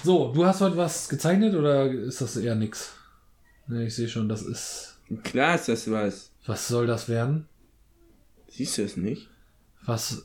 [0.04, 2.94] so, du hast heute was gezeichnet oder ist das eher nix?
[3.68, 5.00] Ne, ich sehe schon, das ist.
[5.24, 6.32] Klar ist das was.
[6.46, 7.48] Was soll das werden?
[8.48, 9.28] Siehst du es nicht?
[9.86, 10.24] Was.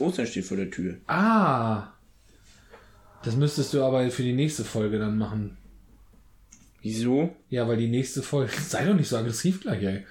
[0.00, 0.96] Ostern steht vor der Tür.
[1.06, 1.92] Ah.
[3.22, 5.56] Das müsstest du aber für die nächste Folge dann machen.
[6.82, 7.36] Wieso?
[7.48, 8.50] Ja, weil die nächste Folge.
[8.68, 10.04] Sei doch nicht so aggressiv gleich, ey.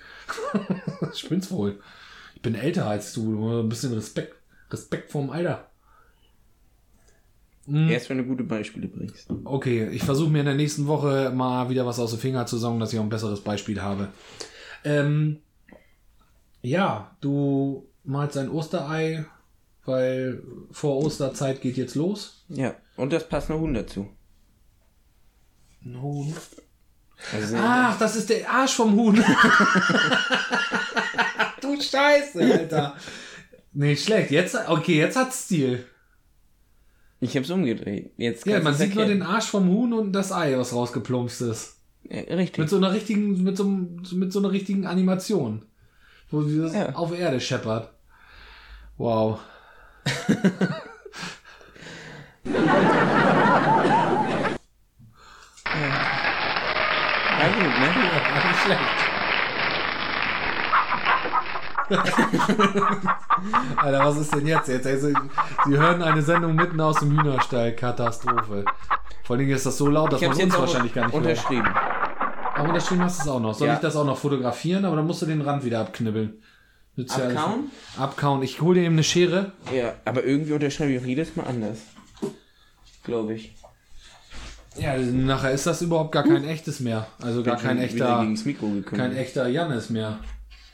[1.14, 1.82] Spinnst wohl.
[2.36, 3.60] Ich bin älter als du.
[3.60, 4.38] Ein bisschen Respekt.
[4.74, 5.70] Respekt vorm Alter.
[7.66, 9.30] Erst wenn du gute Beispiele bringst.
[9.46, 12.58] Okay, ich versuche mir in der nächsten Woche mal wieder was aus den Finger zu
[12.58, 14.10] saugen, dass ich auch ein besseres Beispiel habe.
[14.84, 15.40] Ähm,
[16.62, 19.26] ja, du malst ein Osterei,
[19.86, 22.44] weil vor Osterzeit geht jetzt los.
[22.50, 24.10] Ja, und das passt noch Huhn dazu.
[25.86, 26.36] Ein Huhn.
[27.34, 29.16] Also, Ach, das ist der Arsch vom Huhn.
[31.62, 32.98] du Scheiße, Alter.
[33.74, 34.32] Nicht schlecht.
[34.32, 35.86] Jetzt, okay, jetzt hat's Stil.
[37.20, 38.12] ich hab's umgedreht.
[38.18, 39.22] Jetzt Ja, man sieht nur den.
[39.24, 41.78] Arsch vom Huhn und das Ei, was rausgeplumpst ist.
[42.04, 42.60] Ja, richtig.
[42.60, 45.66] Mit so einer richtigen, mit so, mit so einer richtigen Animation.
[46.30, 46.94] Wo sie das Ja.
[46.96, 47.92] auf Erde scheppert.
[48.98, 49.40] Wow.
[57.40, 57.88] Ja, gut, ne?
[57.88, 59.13] Ja, nicht schlecht.
[63.78, 64.68] Alter, was ist denn jetzt?
[64.70, 65.10] jetzt also,
[65.66, 67.76] Sie hören eine Sendung mitten aus dem Hühnerstall.
[67.76, 68.66] Katastrophe.
[69.24, 71.24] Vor allen Dingen ist das so laut, dass man uns wahrscheinlich gar nicht hört.
[71.26, 71.68] unterschrieben.
[72.56, 73.54] Aber unterschrieben hast du es auch noch.
[73.54, 73.74] Soll Ja.
[73.76, 74.86] ich das auch noch fotografieren?
[74.86, 76.42] Aber dann musst du den Rand wieder abknibbeln.
[76.96, 77.72] Nützt ja Abkauen?
[77.98, 78.44] Abkauen.
[78.44, 79.52] Ich hole dir eben eine Schere.
[79.74, 81.80] Ja, aber irgendwie unterschreibe ich auch jedes Mal anders.
[83.04, 83.56] Glaube ich.
[84.78, 87.08] Ja, nachher ist das überhaupt gar kein echtes mehr.
[87.22, 90.20] Also gar kein echter, Mikro kein echter Jannis mehr.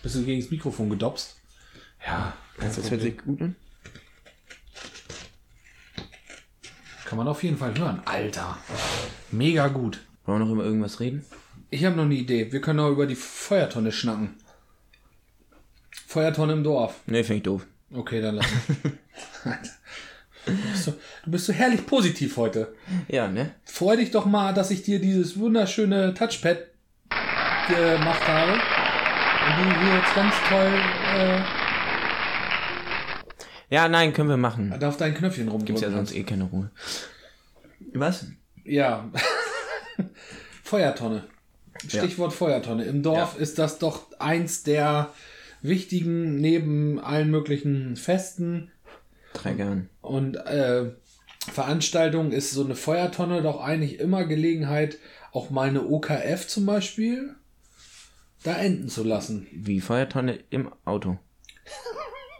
[0.01, 1.37] Bist du gegen das Mikrofon gedopst?
[2.05, 3.55] Ja, das hört sich gut an.
[7.09, 8.03] kann man auf jeden Fall hören.
[8.05, 8.55] Alter,
[9.31, 9.99] mega gut.
[10.25, 11.25] Wollen wir noch über irgendwas reden?
[11.71, 12.51] Ich habe noch eine Idee.
[12.51, 14.35] Wir können auch über die Feuertonne schnacken.
[16.05, 17.01] Feuertonne im Dorf.
[17.07, 17.65] Ne, finde ich doof.
[17.91, 18.47] Okay, dann lass.
[20.45, 20.93] Du bist, so,
[21.25, 22.73] du bist so herrlich positiv heute.
[23.07, 23.51] Ja, ne?
[23.65, 26.59] Freu dich doch mal, dass ich dir dieses wunderschöne Touchpad
[27.67, 28.78] gemacht habe.
[29.57, 30.71] Du hier jetzt ganz toll
[31.15, 31.41] äh,
[33.73, 34.75] Ja, nein, können wir machen.
[34.79, 36.71] da auf dein Knöpfchen rumdrücken Gibt's ja sonst eh keine Ruhe.
[37.93, 38.27] Was?
[38.63, 39.09] Ja.
[40.63, 41.23] Feuertonne.
[41.87, 42.83] Stichwort Feuertonne.
[42.85, 45.11] Im Dorf ist das doch eins der
[45.61, 48.71] wichtigen, neben allen möglichen Festen
[49.33, 49.89] Drei gern.
[50.01, 50.91] und äh,
[51.51, 54.97] Veranstaltungen ist so eine Feuertonne doch eigentlich immer Gelegenheit,
[55.31, 57.35] auch mal eine OKF zum Beispiel
[58.43, 59.47] da enden zu lassen.
[59.51, 61.17] Wie Feuertonne im Auto.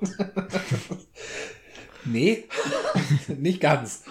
[2.05, 2.45] Nee,
[3.27, 4.03] nicht ganz.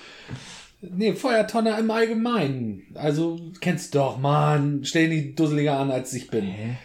[0.80, 2.82] Nee, Feuertonne im Allgemeinen.
[2.94, 4.84] Also, kennst du doch, Mann.
[4.84, 6.44] Stell die dusseliger an, als ich bin.
[6.44, 6.76] Hä?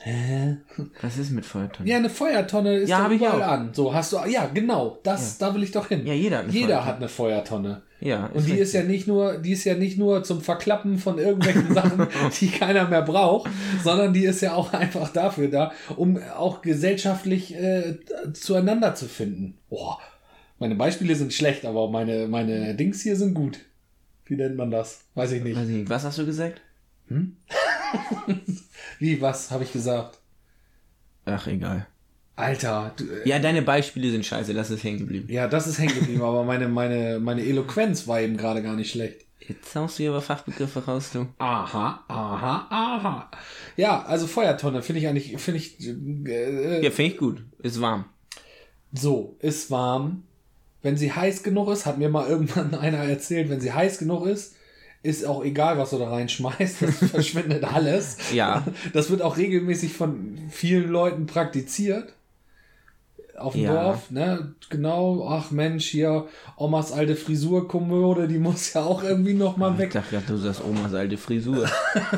[0.00, 0.58] Hä?
[1.02, 1.88] Was ist mit Feuertonne?
[1.88, 3.48] Ja, eine Feuertonne ist Ja, überall auch.
[3.48, 3.74] an.
[3.74, 5.00] So, hast du, ja, genau.
[5.02, 6.06] Das, da will ich doch hin.
[6.06, 6.86] Ja, jeder hat eine Jeder Feuertonne.
[6.86, 7.82] hat eine Feuertonne.
[8.00, 11.18] Ja, Und die ist ja nicht nur, die ist ja nicht nur zum Verklappen von
[11.18, 12.06] irgendwelchen Sachen,
[12.40, 13.50] die keiner mehr braucht,
[13.82, 17.96] sondern die ist ja auch einfach dafür da, um auch gesellschaftlich äh,
[18.34, 19.56] zueinander zu finden.
[19.70, 19.98] Boah,
[20.58, 23.60] meine Beispiele sind schlecht, aber meine, meine Dings hier sind gut.
[24.26, 25.04] Wie nennt man das?
[25.14, 25.56] Weiß ich nicht.
[25.56, 25.90] Weiß ich nicht.
[25.90, 26.60] Was hast du gesagt?
[28.98, 30.18] Wie, was habe ich gesagt?
[31.24, 31.86] Ach, egal.
[32.36, 35.26] Alter, du, äh, Ja, deine Beispiele sind scheiße, lass es hängen geblieben.
[35.30, 38.90] ja, das ist hängen geblieben, aber meine, meine, meine Eloquenz war eben gerade gar nicht
[38.90, 39.22] schlecht.
[39.48, 41.26] Jetzt haust du hier aber Fachbegriffe raus, du.
[41.38, 43.30] Aha, aha, aha.
[43.76, 45.78] Ja, also Feuertonne finde ich eigentlich, finde ich,
[46.26, 47.42] äh, Ja, finde ich gut.
[47.62, 48.06] Ist warm.
[48.92, 50.24] so, ist warm.
[50.82, 54.26] Wenn sie heiß genug ist, hat mir mal irgendwann einer erzählt, wenn sie heiß genug
[54.26, 54.54] ist,
[55.02, 58.18] ist auch egal, was du da reinschmeißt, das verschwindet alles.
[58.34, 58.64] Ja.
[58.92, 62.14] Das wird auch regelmäßig von vielen Leuten praktiziert.
[63.38, 63.82] Auf dem Ja.
[63.84, 64.54] Dorf, ne?
[64.70, 69.78] Genau, ach Mensch, hier Omas alte Frisurkommode, die muss ja auch irgendwie noch mal Ich
[69.78, 69.90] weg.
[69.92, 71.66] dachte du sagst Omas alte Frisur.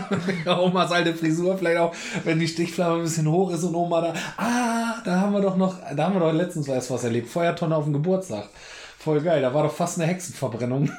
[0.46, 4.14] Omas alte Frisur, vielleicht auch, wenn die Stichflamme ein bisschen hoch ist und Oma da,
[4.36, 7.28] ah, da haben wir doch noch, da haben wir doch letztens erst was erlebt.
[7.28, 8.48] Feuertonne auf dem Geburtstag.
[8.98, 10.90] Voll geil, da war doch fast eine Hexenverbrennung.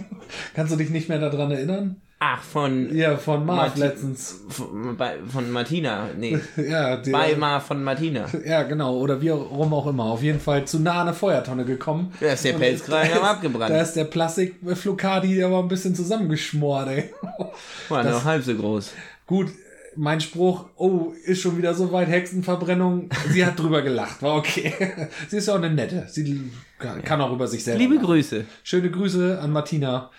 [0.54, 1.96] Kannst du dich nicht mehr daran erinnern?
[2.20, 4.40] Ach, von, Ja, von Marv Martin- letztens.
[4.48, 6.08] von, bei, von Martina.
[6.18, 8.26] Nee, Ja, der, bei Mar von Martina.
[8.44, 10.04] ja, genau, oder wie auch rum auch immer.
[10.06, 12.12] Auf jeden Fall zu nah an eine Feuertonne gekommen.
[12.20, 13.70] Da ist der Pelzkragen am abgebrannt.
[13.72, 17.10] Da ist der Plastikflokadi, der war ein bisschen zusammengeschmort, ey.
[17.88, 18.92] War noch halb so groß.
[19.26, 19.48] Gut,
[19.94, 23.10] mein Spruch, oh, ist schon wieder so weit Hexenverbrennung.
[23.30, 24.72] Sie hat drüber gelacht, war okay.
[25.28, 26.06] Sie ist ja auch eine nette.
[26.08, 26.50] Sie
[26.80, 27.78] kann kann auch über sich selber.
[27.78, 28.06] Liebe lachen.
[28.06, 28.44] Grüße.
[28.64, 30.10] Schöne Grüße an Martina.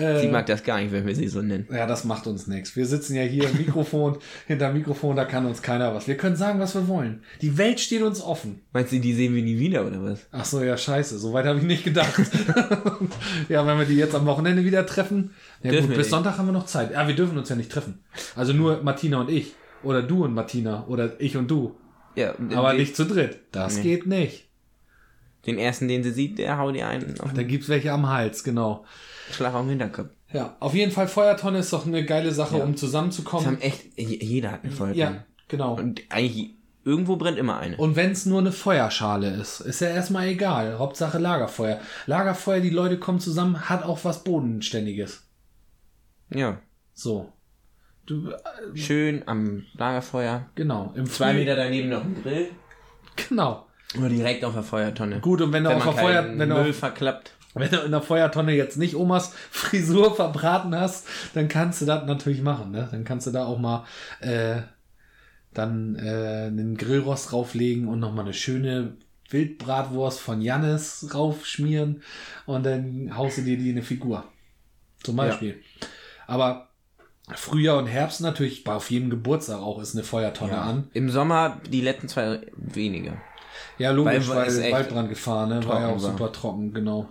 [0.00, 1.66] Äh, Sie mag das gar nicht, wenn wir sie so nennen.
[1.72, 2.74] Ja, das macht uns nichts.
[2.76, 6.06] Wir sitzen ja hier im Mikrofon, hinter Mikrofon, da kann uns keiner was.
[6.08, 7.22] Wir können sagen, was wir wollen.
[7.42, 8.60] Die Welt steht uns offen.
[8.72, 10.26] Meinst du, die sehen wir nie wieder oder was?
[10.32, 11.18] Ach so, ja, scheiße.
[11.18, 12.14] So weit habe ich nicht gedacht.
[13.48, 15.30] ja, wenn wir die jetzt am Wochenende wieder treffen.
[15.62, 16.10] Ja, Dürfen gut, wir bis nicht.
[16.10, 16.92] Sonntag haben wir noch Zeit.
[16.92, 18.00] Ja, wir dürfen uns ja nicht treffen.
[18.34, 19.54] Also nur Martina und ich.
[19.82, 20.84] Oder du und Martina.
[20.88, 21.76] Oder ich und du.
[22.16, 23.40] Ja, Aber nicht zu dritt.
[23.52, 23.82] Das Nee.
[23.82, 24.45] geht nicht.
[25.46, 28.42] Den ersten, den sie sieht, der haut ihr einen auf Da gibt's welche am Hals,
[28.44, 28.84] genau.
[29.30, 30.10] Schlag auf den Hinterkopf.
[30.32, 32.64] Ja, auf jeden Fall Feuertonne ist doch eine geile Sache, Ja.
[32.64, 33.46] um Das zusammenzukommen.
[33.46, 34.98] haben echt, je- jeder hat eine Feuertonne.
[35.00, 35.74] Ja, genau.
[35.76, 36.50] Und eigentlich,
[36.84, 37.76] irgendwo brennt immer eine.
[37.76, 40.78] Und wenn es nur eine Feuerschale ist, ist ja erstmal egal.
[40.78, 41.80] Hauptsache Lagerfeuer.
[42.06, 45.28] Lagerfeuer, die Leute kommen zusammen, hat auch was Bodenständiges.
[46.34, 46.60] Ja.
[46.94, 47.32] So.
[48.04, 50.46] Du, äh, Schön am Lagerfeuer.
[50.54, 50.92] genau.
[50.96, 52.50] Im Zwei Meter daneben noch ein Grill.
[53.28, 53.65] Genau.
[53.98, 55.20] Oder direkt auf der Feuertonne.
[55.20, 57.32] Gut, und wenn du Wenn auf der Feuer, keinen wenn du, Müll verklappt.
[57.54, 62.06] wenn du in der Feuertonne jetzt nicht Omas Frisur verbraten hast, dann kannst du das
[62.06, 62.88] natürlich machen, ne?
[62.90, 63.84] Dann kannst du da auch mal
[64.20, 64.62] äh,
[65.54, 68.96] dann äh, einen Grillrost drauflegen und nochmal eine schöne
[69.30, 72.02] Wildbratwurst von Jannis raufschmieren
[72.44, 74.24] und dann haust du dir die in eine Figur.
[75.02, 75.60] Zum Beispiel.
[76.26, 76.68] Aber
[77.34, 80.90] Frühjahr und Herbst natürlich, bei auf jedem Geburtstag auch ist eine Feuertonne an.
[80.92, 83.16] Im Sommer die letzten zwei weniger.
[83.78, 85.66] Ja, logisch, Weil weil, es echt Waldbrand gefahren, ne?
[85.66, 86.12] War ja auch war.
[86.12, 87.08] super trocken, genau.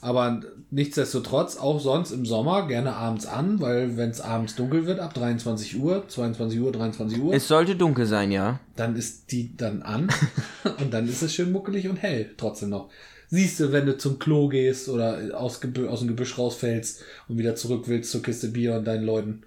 [0.00, 0.40] Aber
[0.70, 5.14] nichtsdestotrotz, auch sonst im Sommer gerne abends an, weil wenn es abends dunkel wird, ab
[5.14, 8.60] 23 Uhr, 22 Uhr, 23 Uhr, Es sollte dunkel sein, ja.
[8.76, 10.08] dann ist die dann an
[10.80, 12.90] und dann ist es schön muckelig und hell trotzdem noch.
[13.28, 17.38] Siehst du, wenn du zum Klo gehst oder aus, Gebü aus dem Gebüsch rausfällst und
[17.38, 19.42] wieder zurück willst zur Kiste Bier und deinen Leuten.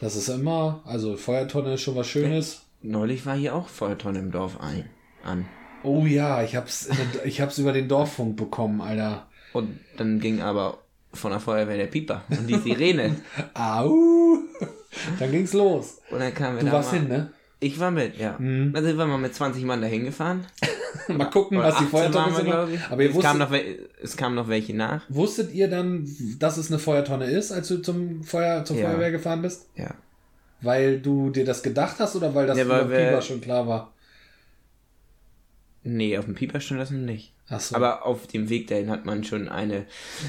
[0.00, 2.62] Das ist immer, also Feuertonne ist schon was Schönes.
[2.82, 4.90] Neulich war hier auch Feuertonne im Dorf ein.
[5.22, 5.46] An.
[5.86, 6.88] Oh ja, ich hab's,
[7.24, 9.26] ich hab's über den Dorffunk bekommen, Alter.
[9.52, 10.78] Und dann ging aber
[11.12, 13.16] von der Feuerwehr der Pieper und die Sirene.
[13.54, 14.38] Au!
[15.18, 15.98] Dann ging's los.
[16.10, 16.98] Und dann kamen wir Du da warst mal.
[17.00, 17.30] hin, ne?
[17.60, 18.36] Ich war mit, ja.
[18.38, 18.72] Mhm.
[18.74, 20.44] Dann sind wir mal mit 20 Mann dahin gefahren.
[21.08, 22.74] Mal gucken, Oder was die 18 Feuertonne wir, sind.
[22.74, 22.80] ich.
[22.90, 25.02] Aber ihr es, kam wusstet, noch, wel- es kamen noch welche nach.
[25.08, 26.08] wusstet ihr dann,
[26.40, 28.88] dass es eine Feuertonne ist, als du zum Feuer, zur Ja.
[28.90, 29.68] Feuerwehr gefahren bist?
[29.76, 29.90] Ja.
[30.62, 33.68] Weil du dir das gedacht hast oder weil das Ja, weil wir- Pieper schon klar
[33.68, 33.92] war?
[35.86, 37.32] Nee, auf dem Pieper stand das noch nicht.
[37.48, 37.76] Ach so.
[37.76, 39.86] Aber auf dem Weg dahin hat man schon eine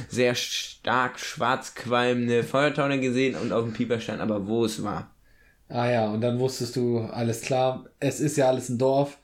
[0.07, 5.09] sehr stark schwarz qualmende Feuertonne gesehen und auf dem Pieper stand aber, wo es war.
[5.69, 9.17] ah ja, und dann wusstest du, alles klar, es ist ja alles ein Dorf.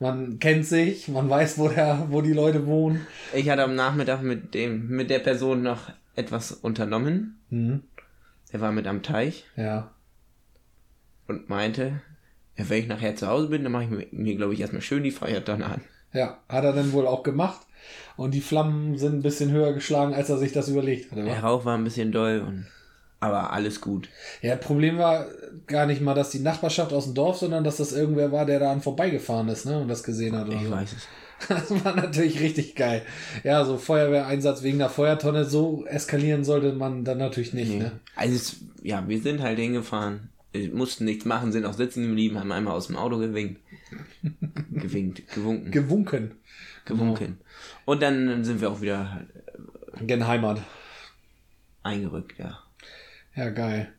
[0.00, 3.06] Man kennt sich, man weiß, wo, der, wo die Leute wohnen.
[3.34, 7.38] Ich hatte am Nachmittag mit dem, mit der Person noch etwas unternommen.
[7.50, 7.82] Mhm.
[8.50, 9.90] Er war mit am Teich Ja.
[11.28, 12.00] und meinte,
[12.56, 14.82] ja, wenn ich nachher zu Hause bin, dann mache ich mir, mir glaube ich, erstmal
[14.82, 15.80] schön die Feuertonne an.
[16.12, 17.60] Ja, hat er dann wohl auch gemacht.
[18.16, 21.22] Und die Flammen sind ein bisschen höher geschlagen, als er sich das überlegt hatte.
[21.22, 21.28] wa?
[21.28, 22.66] Der Rauch war ein bisschen doll, und,
[23.20, 24.08] aber alles gut.
[24.40, 25.26] Ja, Problem war
[25.66, 28.58] gar nicht mal, dass die Nachbarschaft aus dem Dorf, sondern dass das irgendwer war, der
[28.60, 29.78] da an vorbeigefahren ist, ne?
[29.78, 30.46] Und das gesehen hat.
[30.48, 30.70] Oder Ich so.
[30.70, 31.08] weiß es.
[31.50, 33.02] Das war natürlich richtig geil.
[33.44, 37.78] Ja, so Feuerwehreinsatz wegen der Feuertonne, so eskalieren sollte man dann natürlich nicht, Nee.
[37.80, 37.92] ne?
[38.16, 40.30] Also, es, ja, wir sind halt hingefahren,
[40.72, 43.60] mussten nichts machen, sind auch sitzen geblieben, haben einmal aus dem Auto gewinkt.
[44.72, 46.34] gewinkt, gewunken, Gewunken.
[46.84, 47.38] gewunken.
[47.84, 49.22] Und dann sind wir auch wieder
[50.00, 50.60] Gen Heimat.
[51.82, 52.58] eingerückt, ja.
[53.34, 53.92] Ja, geil.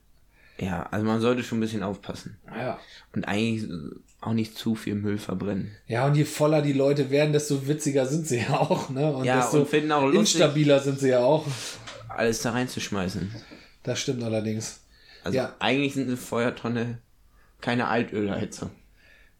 [0.60, 2.38] Ja, also man sollte schon ein bisschen aufpassen.
[2.48, 2.80] Ja.
[3.14, 3.70] Und eigentlich
[4.22, 5.72] auch nicht zu viel Müll verbrennen.
[5.88, 9.16] Ja, und je voller die Leute werden, desto witziger sind sie ja auch, ne?
[9.16, 11.46] Und Ja, desto und finden auch lustig- instabiler sind sie ja auch.
[12.10, 13.32] Alles da reinzuschmeißen.
[13.84, 14.80] Das stimmt allerdings.
[15.28, 15.56] Also Ja.
[15.60, 17.00] eigentlich sind eine Feuertonne
[17.62, 18.72] keine Altölheizung.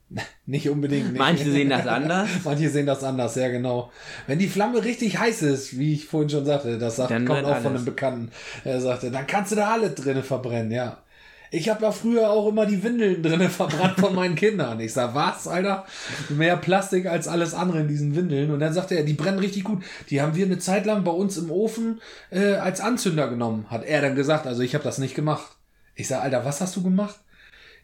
[0.46, 1.08] Nicht unbedingt.
[1.14, 1.20] Nicht.
[1.20, 2.30] Manche sehen das anders.
[2.44, 3.92] Manche sehen das anders, ja genau.
[4.26, 7.36] Wenn die Flamme richtig heiß ist, wie ich vorhin schon sagte, das sagt, kommt auch
[7.42, 7.66] von alles.
[7.66, 8.32] einem Bekannten,
[8.64, 11.04] er sagte, dann kannst du da alle drinnen verbrennen, ja.
[11.50, 14.80] Ich habe ja früher auch immer die Windeln drinnen verbrannt von meinen Kindern.
[14.82, 15.86] Ich sag, was, Alter?
[16.30, 18.52] Mehr Plastik als alles andere in diesen Windeln.
[18.52, 19.82] Und dann sagte er, die brennen richtig gut.
[20.10, 23.86] Die haben wir eine Zeit lang bei uns im Ofen äh, als Anzünder genommen, hat
[23.86, 24.46] er dann gesagt.
[24.46, 25.57] Also ich habe das nicht gemacht.
[25.98, 27.20] Ich sag, Alter, was hast du gemacht?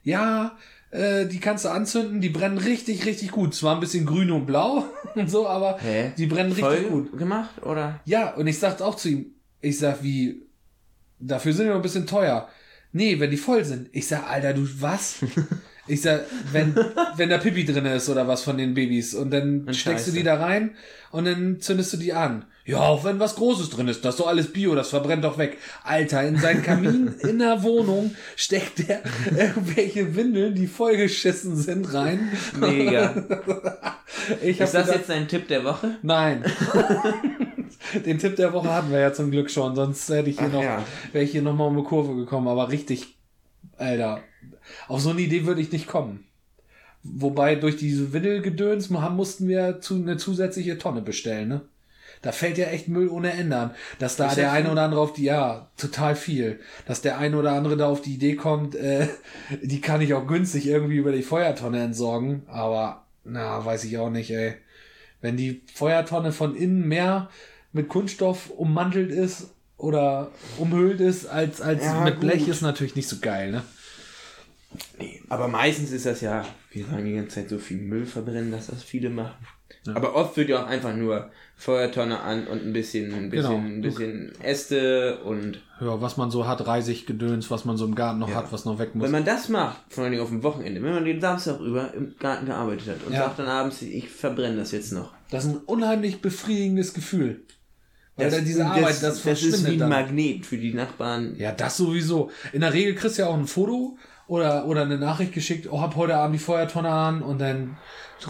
[0.03, 0.57] Ja,
[0.91, 3.55] äh, die kannst du anzünden, die brennen richtig, richtig gut.
[3.55, 6.11] Zwar ein bisschen grün und blau und so, aber Hä?
[6.17, 7.17] die brennen richtig Voll gut.
[7.17, 7.99] gemacht, oder?
[8.05, 9.25] Ja, und ich sagte auch zu ihm,
[9.61, 10.43] ich sag, wie,
[11.19, 12.47] dafür sind die noch ein bisschen teuer.
[12.91, 13.89] Nee, wenn die voll sind.
[13.91, 15.17] Ich sag, Alter, du was?
[15.85, 16.21] Ich sag,
[16.53, 16.73] wenn,
[17.17, 20.11] wenn da Pipi drin ist oder was von den Babys und dann Und steckst du
[20.11, 20.17] Scheiße.
[20.17, 20.77] die da rein
[21.11, 22.45] und dann zündest du die an.
[22.65, 25.37] Ja, auch wenn was Großes drin ist, das ist doch alles Bio, das verbrennt doch
[25.37, 25.57] weg.
[25.83, 29.03] Alter, in seinen Kamin in der Wohnung steckt der
[29.35, 32.31] irgendwelche Windeln, die vollgeschissen sind, rein.
[32.59, 33.13] Mega.
[34.41, 35.97] Ich Ist das gedacht, jetzt dein Tipp der Woche?
[36.01, 36.45] Nein.
[38.05, 40.53] Den Tipp der Woche hatten wir ja zum Glück schon, sonst hätte ich hier Ach
[40.53, 40.83] noch, ja.
[41.11, 43.17] wäre ich hier noch mal um eine Kurve gekommen, aber richtig,
[43.75, 44.21] Alter,
[44.87, 46.25] auf so eine Idee würde ich nicht kommen.
[47.01, 51.61] Wobei durch diese Windelgedöns mussten wir zu, eine zusätzliche Tonne bestellen, ne?
[52.23, 53.71] Da fällt ja echt Müll ohne Ende an.
[53.99, 56.59] Dass da Ist der eine oder andere auf die, ja, total viel.
[56.87, 59.07] Dass der eine oder andere da auf die Idee kommt, äh,
[59.61, 62.43] die kann ich auch günstig irgendwie über die Feuertonne entsorgen.
[62.47, 64.55] Aber, na, weiß ich auch nicht, ey.
[65.21, 67.29] Wenn die Feuertonne von innen mehr
[67.73, 72.47] mit Kunststoff ummantelt ist oder umhüllt ist als, als Ja, mit Blech, gut.
[72.47, 73.63] ist natürlich nicht so geil, ne?
[74.97, 78.51] Nee, aber meistens ist das ja, wir sagen die ganze Zeit so viel Müll verbrennen,
[78.51, 79.45] dass das viele machen.
[79.93, 83.67] Aber oft wird ja auch einfach nur Feuertonne an und ein bisschen, ein bisschen, Genau.
[83.67, 88.19] ein bisschen Äste und Ja, was man so hat, Reisigdöns, was man so im Garten
[88.19, 88.35] noch Ja.
[88.37, 89.03] hat, was noch weg muss.
[89.05, 92.15] wenn man das macht, vor allem auf dem Wochenende, wenn man den Samstag über im
[92.17, 93.19] Garten gearbeitet hat und Ja.
[93.25, 95.11] sagt dann abends, ich verbrenne das jetzt noch.
[95.29, 97.41] Das ist ein unheimlich befriedigendes Gefühl.
[98.15, 99.89] Weil Das, da diese Arbeit, das, das ist wie verschwindet ein dann.
[99.89, 101.35] Magnet für die Nachbarn.
[101.37, 102.29] Ja, das sowieso.
[102.51, 103.97] In der Regel kriegst du ja auch ein Foto
[104.27, 107.75] oder, oder eine Nachricht geschickt, oh, hab heute Abend die Feuertonne an und dann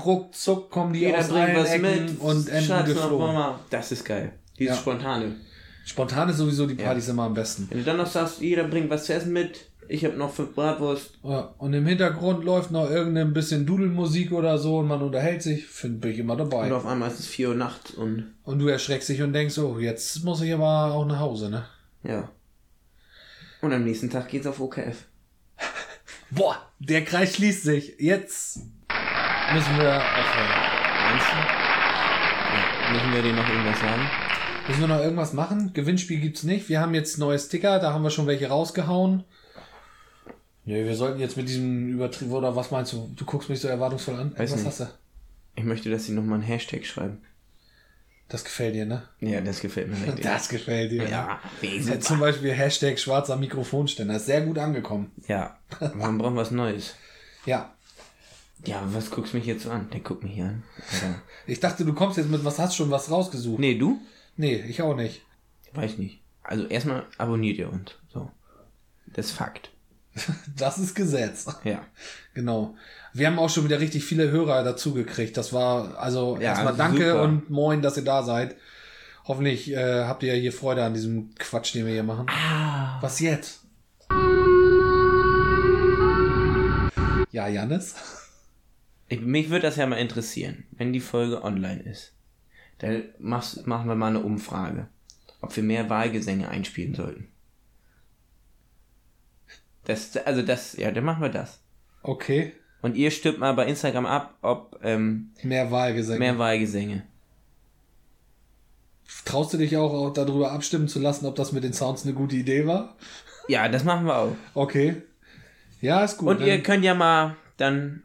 [0.05, 3.55] ruckzuck kommen die Jeder aus allen was Ecken mit und enden geflogen.
[3.69, 4.33] Das ist geil.
[4.57, 4.81] Dieses Ja.
[4.81, 5.35] Spontane.
[5.85, 7.67] Spontan ist sowieso die Partys immer am besten.
[7.69, 10.53] Wenn du dann noch sagst, jeder bringt was zu essen mit, ich habe noch fünf
[10.55, 11.19] Bratwurst.
[11.23, 15.65] Ja, und im Hintergrund läuft noch irgendein bisschen Dudelmusik oder so und man unterhält sich,
[15.65, 16.67] find, bin ich immer dabei.
[16.67, 19.57] Und auf einmal ist es 4 Uhr nachts und Und du erschreckst dich und denkst,
[19.57, 21.65] oh, jetzt muss ich aber auch nach Hause, ne?
[22.03, 22.29] ja.
[23.61, 25.05] Und am nächsten Tag geht's auf OKF.
[26.31, 27.95] Boah, der Kreis schließt sich.
[27.97, 28.59] Jetzt
[29.53, 30.49] müssen wir aufhören.
[32.53, 32.91] Ja.
[32.91, 34.01] Müssen wir dir noch irgendwas sagen?
[34.67, 35.71] Müssen wir noch irgendwas machen?
[35.73, 36.69] Gewinnspiel gibt's nicht.
[36.69, 39.23] Wir haben jetzt neue Sticker, da haben wir schon welche rausgehauen.
[40.65, 43.11] Nee, wir sollten jetzt mit diesem Übertrieb oder was meinst du?
[43.15, 44.31] Du guckst mich so erwartungsvoll an.
[44.37, 44.67] Weiß was nicht.
[44.67, 44.87] hast du?
[45.55, 47.21] Ich möchte, dass sie nochmal einen Hashtag schreiben.
[48.29, 49.03] Das gefällt dir, ne?
[49.19, 50.23] Ja, das gefällt mir richtig.
[50.23, 51.07] Das gefällt dir.
[51.07, 52.19] ja, Ja, zum.
[52.19, 54.15] Beispiel Hashtag schwarzer Mikrofonständer.
[54.15, 55.11] Ist sehr gut angekommen.
[55.27, 55.57] Ja,
[55.93, 56.95] man braucht was Neues.
[57.45, 57.75] Ja.
[58.65, 59.89] Ja, was guckst du mich jetzt so an?
[59.91, 60.63] Der guckt mich hier an.
[60.93, 61.15] Alter.
[61.47, 63.59] Ich dachte, du kommst jetzt mit was hast schon was rausgesucht.
[63.59, 63.99] Nee, du?
[64.37, 65.21] Nee, ich auch nicht.
[65.73, 66.21] Weiß nicht.
[66.43, 67.91] Also erstmal abonniert ihr uns.
[68.13, 68.31] So.
[69.07, 69.69] Das ist Fakt.
[70.57, 71.45] Das ist Gesetz.
[71.63, 71.81] Ja.
[72.33, 72.75] Genau.
[73.13, 75.35] Wir haben auch schon wieder richtig viele Hörer dazu gekriegt.
[75.37, 77.23] Das war also Ja, erstmal danke super.
[77.23, 78.55] und moin, dass ihr da seid.
[79.25, 82.27] Hoffentlich äh, habt ihr hier Freude an diesem Quatsch, den wir hier machen.
[82.29, 82.97] Ah.
[83.01, 83.61] Was jetzt?
[87.31, 87.95] Ja, Janis?
[89.09, 92.13] Ich, mich würde das ja mal interessieren, wenn die Folge online ist.
[92.79, 94.87] Dann machst, machen wir mal eine Umfrage,
[95.41, 97.27] ob wir mehr Wahlgesänge einspielen sollten.
[99.85, 101.59] Das, also das, ja, dann machen wir das.
[102.01, 102.53] Okay.
[102.81, 106.19] Und ihr stimmt mal bei Instagram ab, ob ähm, Mehr Wahlgesänge.
[106.19, 107.03] mehr Wahlgesänge.
[109.25, 112.35] Traust du dich auch, darüber abstimmen zu lassen, ob das mit den Sounds eine gute
[112.35, 112.95] Idee war?
[113.47, 114.35] Ja, das machen wir auch.
[114.53, 115.01] Okay.
[115.81, 116.29] Ja, ist gut.
[116.29, 118.03] Und ihr könnt ja mal dann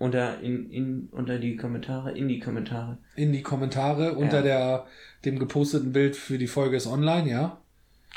[0.00, 2.98] unter, in, in, unter die Kommentare, in die Kommentare.
[3.14, 4.86] in die Kommentare unter der,
[5.24, 7.58] dem geposteten Bild für die Folge ist online, ja?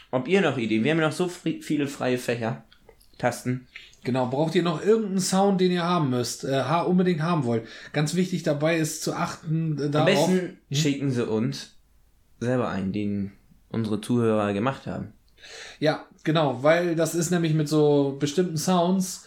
[0.10, 0.84] Ob ihr noch Ideen?
[0.84, 2.64] Wir haben ja noch so viele freie Fächer.
[3.20, 3.68] Tasten.
[4.04, 7.68] Genau, braucht ihr noch irgendeinen Sound, den ihr haben müsst, äh, ha- unbedingt haben wollt.
[7.94, 10.08] Ganz wichtig dabei ist zu achten äh, Am darauf.
[10.28, 11.76] besten schicken sie uns
[12.40, 13.32] selber ein, den
[13.70, 15.14] unsere Zuhörer gemacht haben.
[15.80, 19.26] Ja, genau, weil das ist nämlich mit so bestimmten Sounds,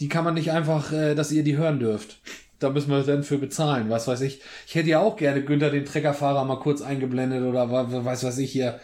[0.00, 2.18] die kann man nicht einfach, äh, dass ihr die hören dürft.
[2.58, 4.40] Da müssen wir dann für bezahlen, was weiß ich.
[4.66, 8.24] Ich hätte ja auch gerne Günther den Treckerfahrer mal kurz eingeblendet oder wa- wa- weiß
[8.24, 8.80] was ich hier.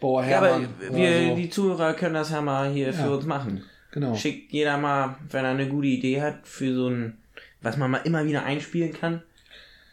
[0.00, 0.68] Bauer Ja, aber Hermann.
[0.90, 1.36] wir, so.
[1.36, 3.08] die Zuhörer können das ja mal hier für Ja.
[3.08, 3.64] uns machen.
[3.92, 4.14] Genau.
[4.14, 7.16] Schickt jeder mal, wenn er eine gute Idee hat, für so ein,
[7.60, 9.22] was man mal immer wieder einspielen kann.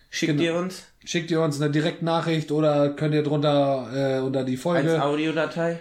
[0.10, 0.44] Schickt Genau.
[0.44, 4.62] ihr uns Schickt ihr uns eine Direktnachricht oder könnt ihr drunter äh, unter die als
[4.62, 5.02] Folge.
[5.04, 5.80] Audiodatei.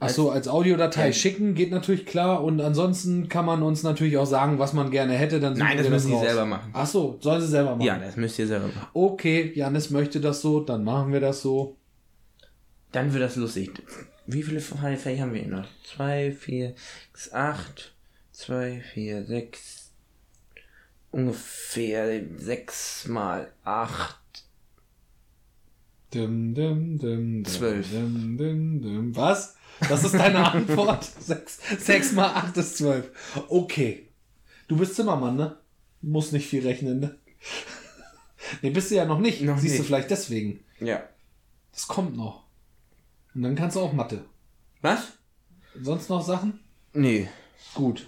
[0.00, 1.12] Ach so, als Audiodatei Ja.
[1.12, 5.14] schicken geht natürlich klar und ansonsten kann man uns natürlich auch sagen, was man gerne
[5.14, 5.40] hätte.
[5.40, 6.22] Dann Nein, das wir müssen die raus.
[6.24, 6.70] selber machen.
[6.72, 7.86] Ach so, sollen sie selber machen.
[7.86, 8.86] Ja, das müsst ihr selber machen.
[8.94, 11.76] Okay, Janis möchte das so, dann machen wir das so.
[12.92, 13.70] Dann wird das lustig.
[14.26, 15.66] Wie viele Fächer haben wir hier noch?
[15.96, 16.74] 2, 4,
[17.14, 17.94] 6, 8,
[18.32, 19.90] 2, 4, 6,
[21.10, 24.16] ungefähr 6 mal 8.
[26.14, 27.90] Dim, dim, dim, dim, Zwölf.
[27.90, 29.16] Dim, dim, dim.
[29.16, 29.56] Was?
[29.88, 31.04] Das ist deine Antwort?
[31.20, 33.10] sechs, sechs mal acht ist zwölf.
[33.48, 34.08] Okay.
[34.66, 35.58] Du bist Zimmermann, ne?
[36.02, 37.18] Muss nicht viel rechnen, ne?
[38.62, 39.42] Nee, bist du ja noch nicht.
[39.42, 39.86] Noch Siehst du nicht.
[39.88, 40.64] vielleicht deswegen.
[40.80, 41.02] Ja.
[41.72, 42.44] Das kommt noch.
[43.34, 44.24] Und dann kannst du auch Mathe.
[44.80, 45.18] Was?
[45.80, 46.60] Sonst noch Sachen?
[46.94, 47.28] Nee.
[47.74, 48.06] Gut.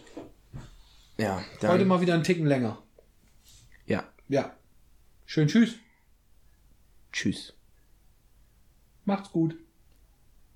[1.18, 1.72] Ja, dann.
[1.72, 2.82] Heute mal wieder einen Ticken länger.
[3.86, 4.04] Ja.
[4.28, 4.56] Ja.
[5.26, 5.74] Schön tschüss.
[7.12, 7.52] Tschüss.
[9.04, 9.56] Macht's gut.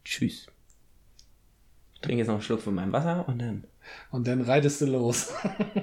[0.05, 0.47] Tschüss.
[2.05, 3.65] Ich trinke jetzt noch einen Schluck von meinem Wasser und dann.
[4.11, 5.33] Und dann reitest du los.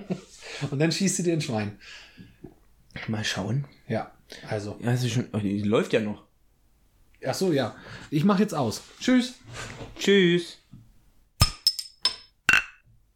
[0.69, 1.79] und dann schießt du dir ein Schwein.
[3.07, 3.65] Mal schauen.
[3.87, 4.11] Ja,
[4.47, 4.77] also.
[4.83, 5.29] Ja, es ist schon.
[5.33, 6.21] oh, Die läuft ja noch.
[7.25, 7.75] Ach so, ja.
[8.11, 8.83] Ich mach jetzt aus.
[8.99, 9.33] Tschüss.
[9.97, 10.59] Tschüss.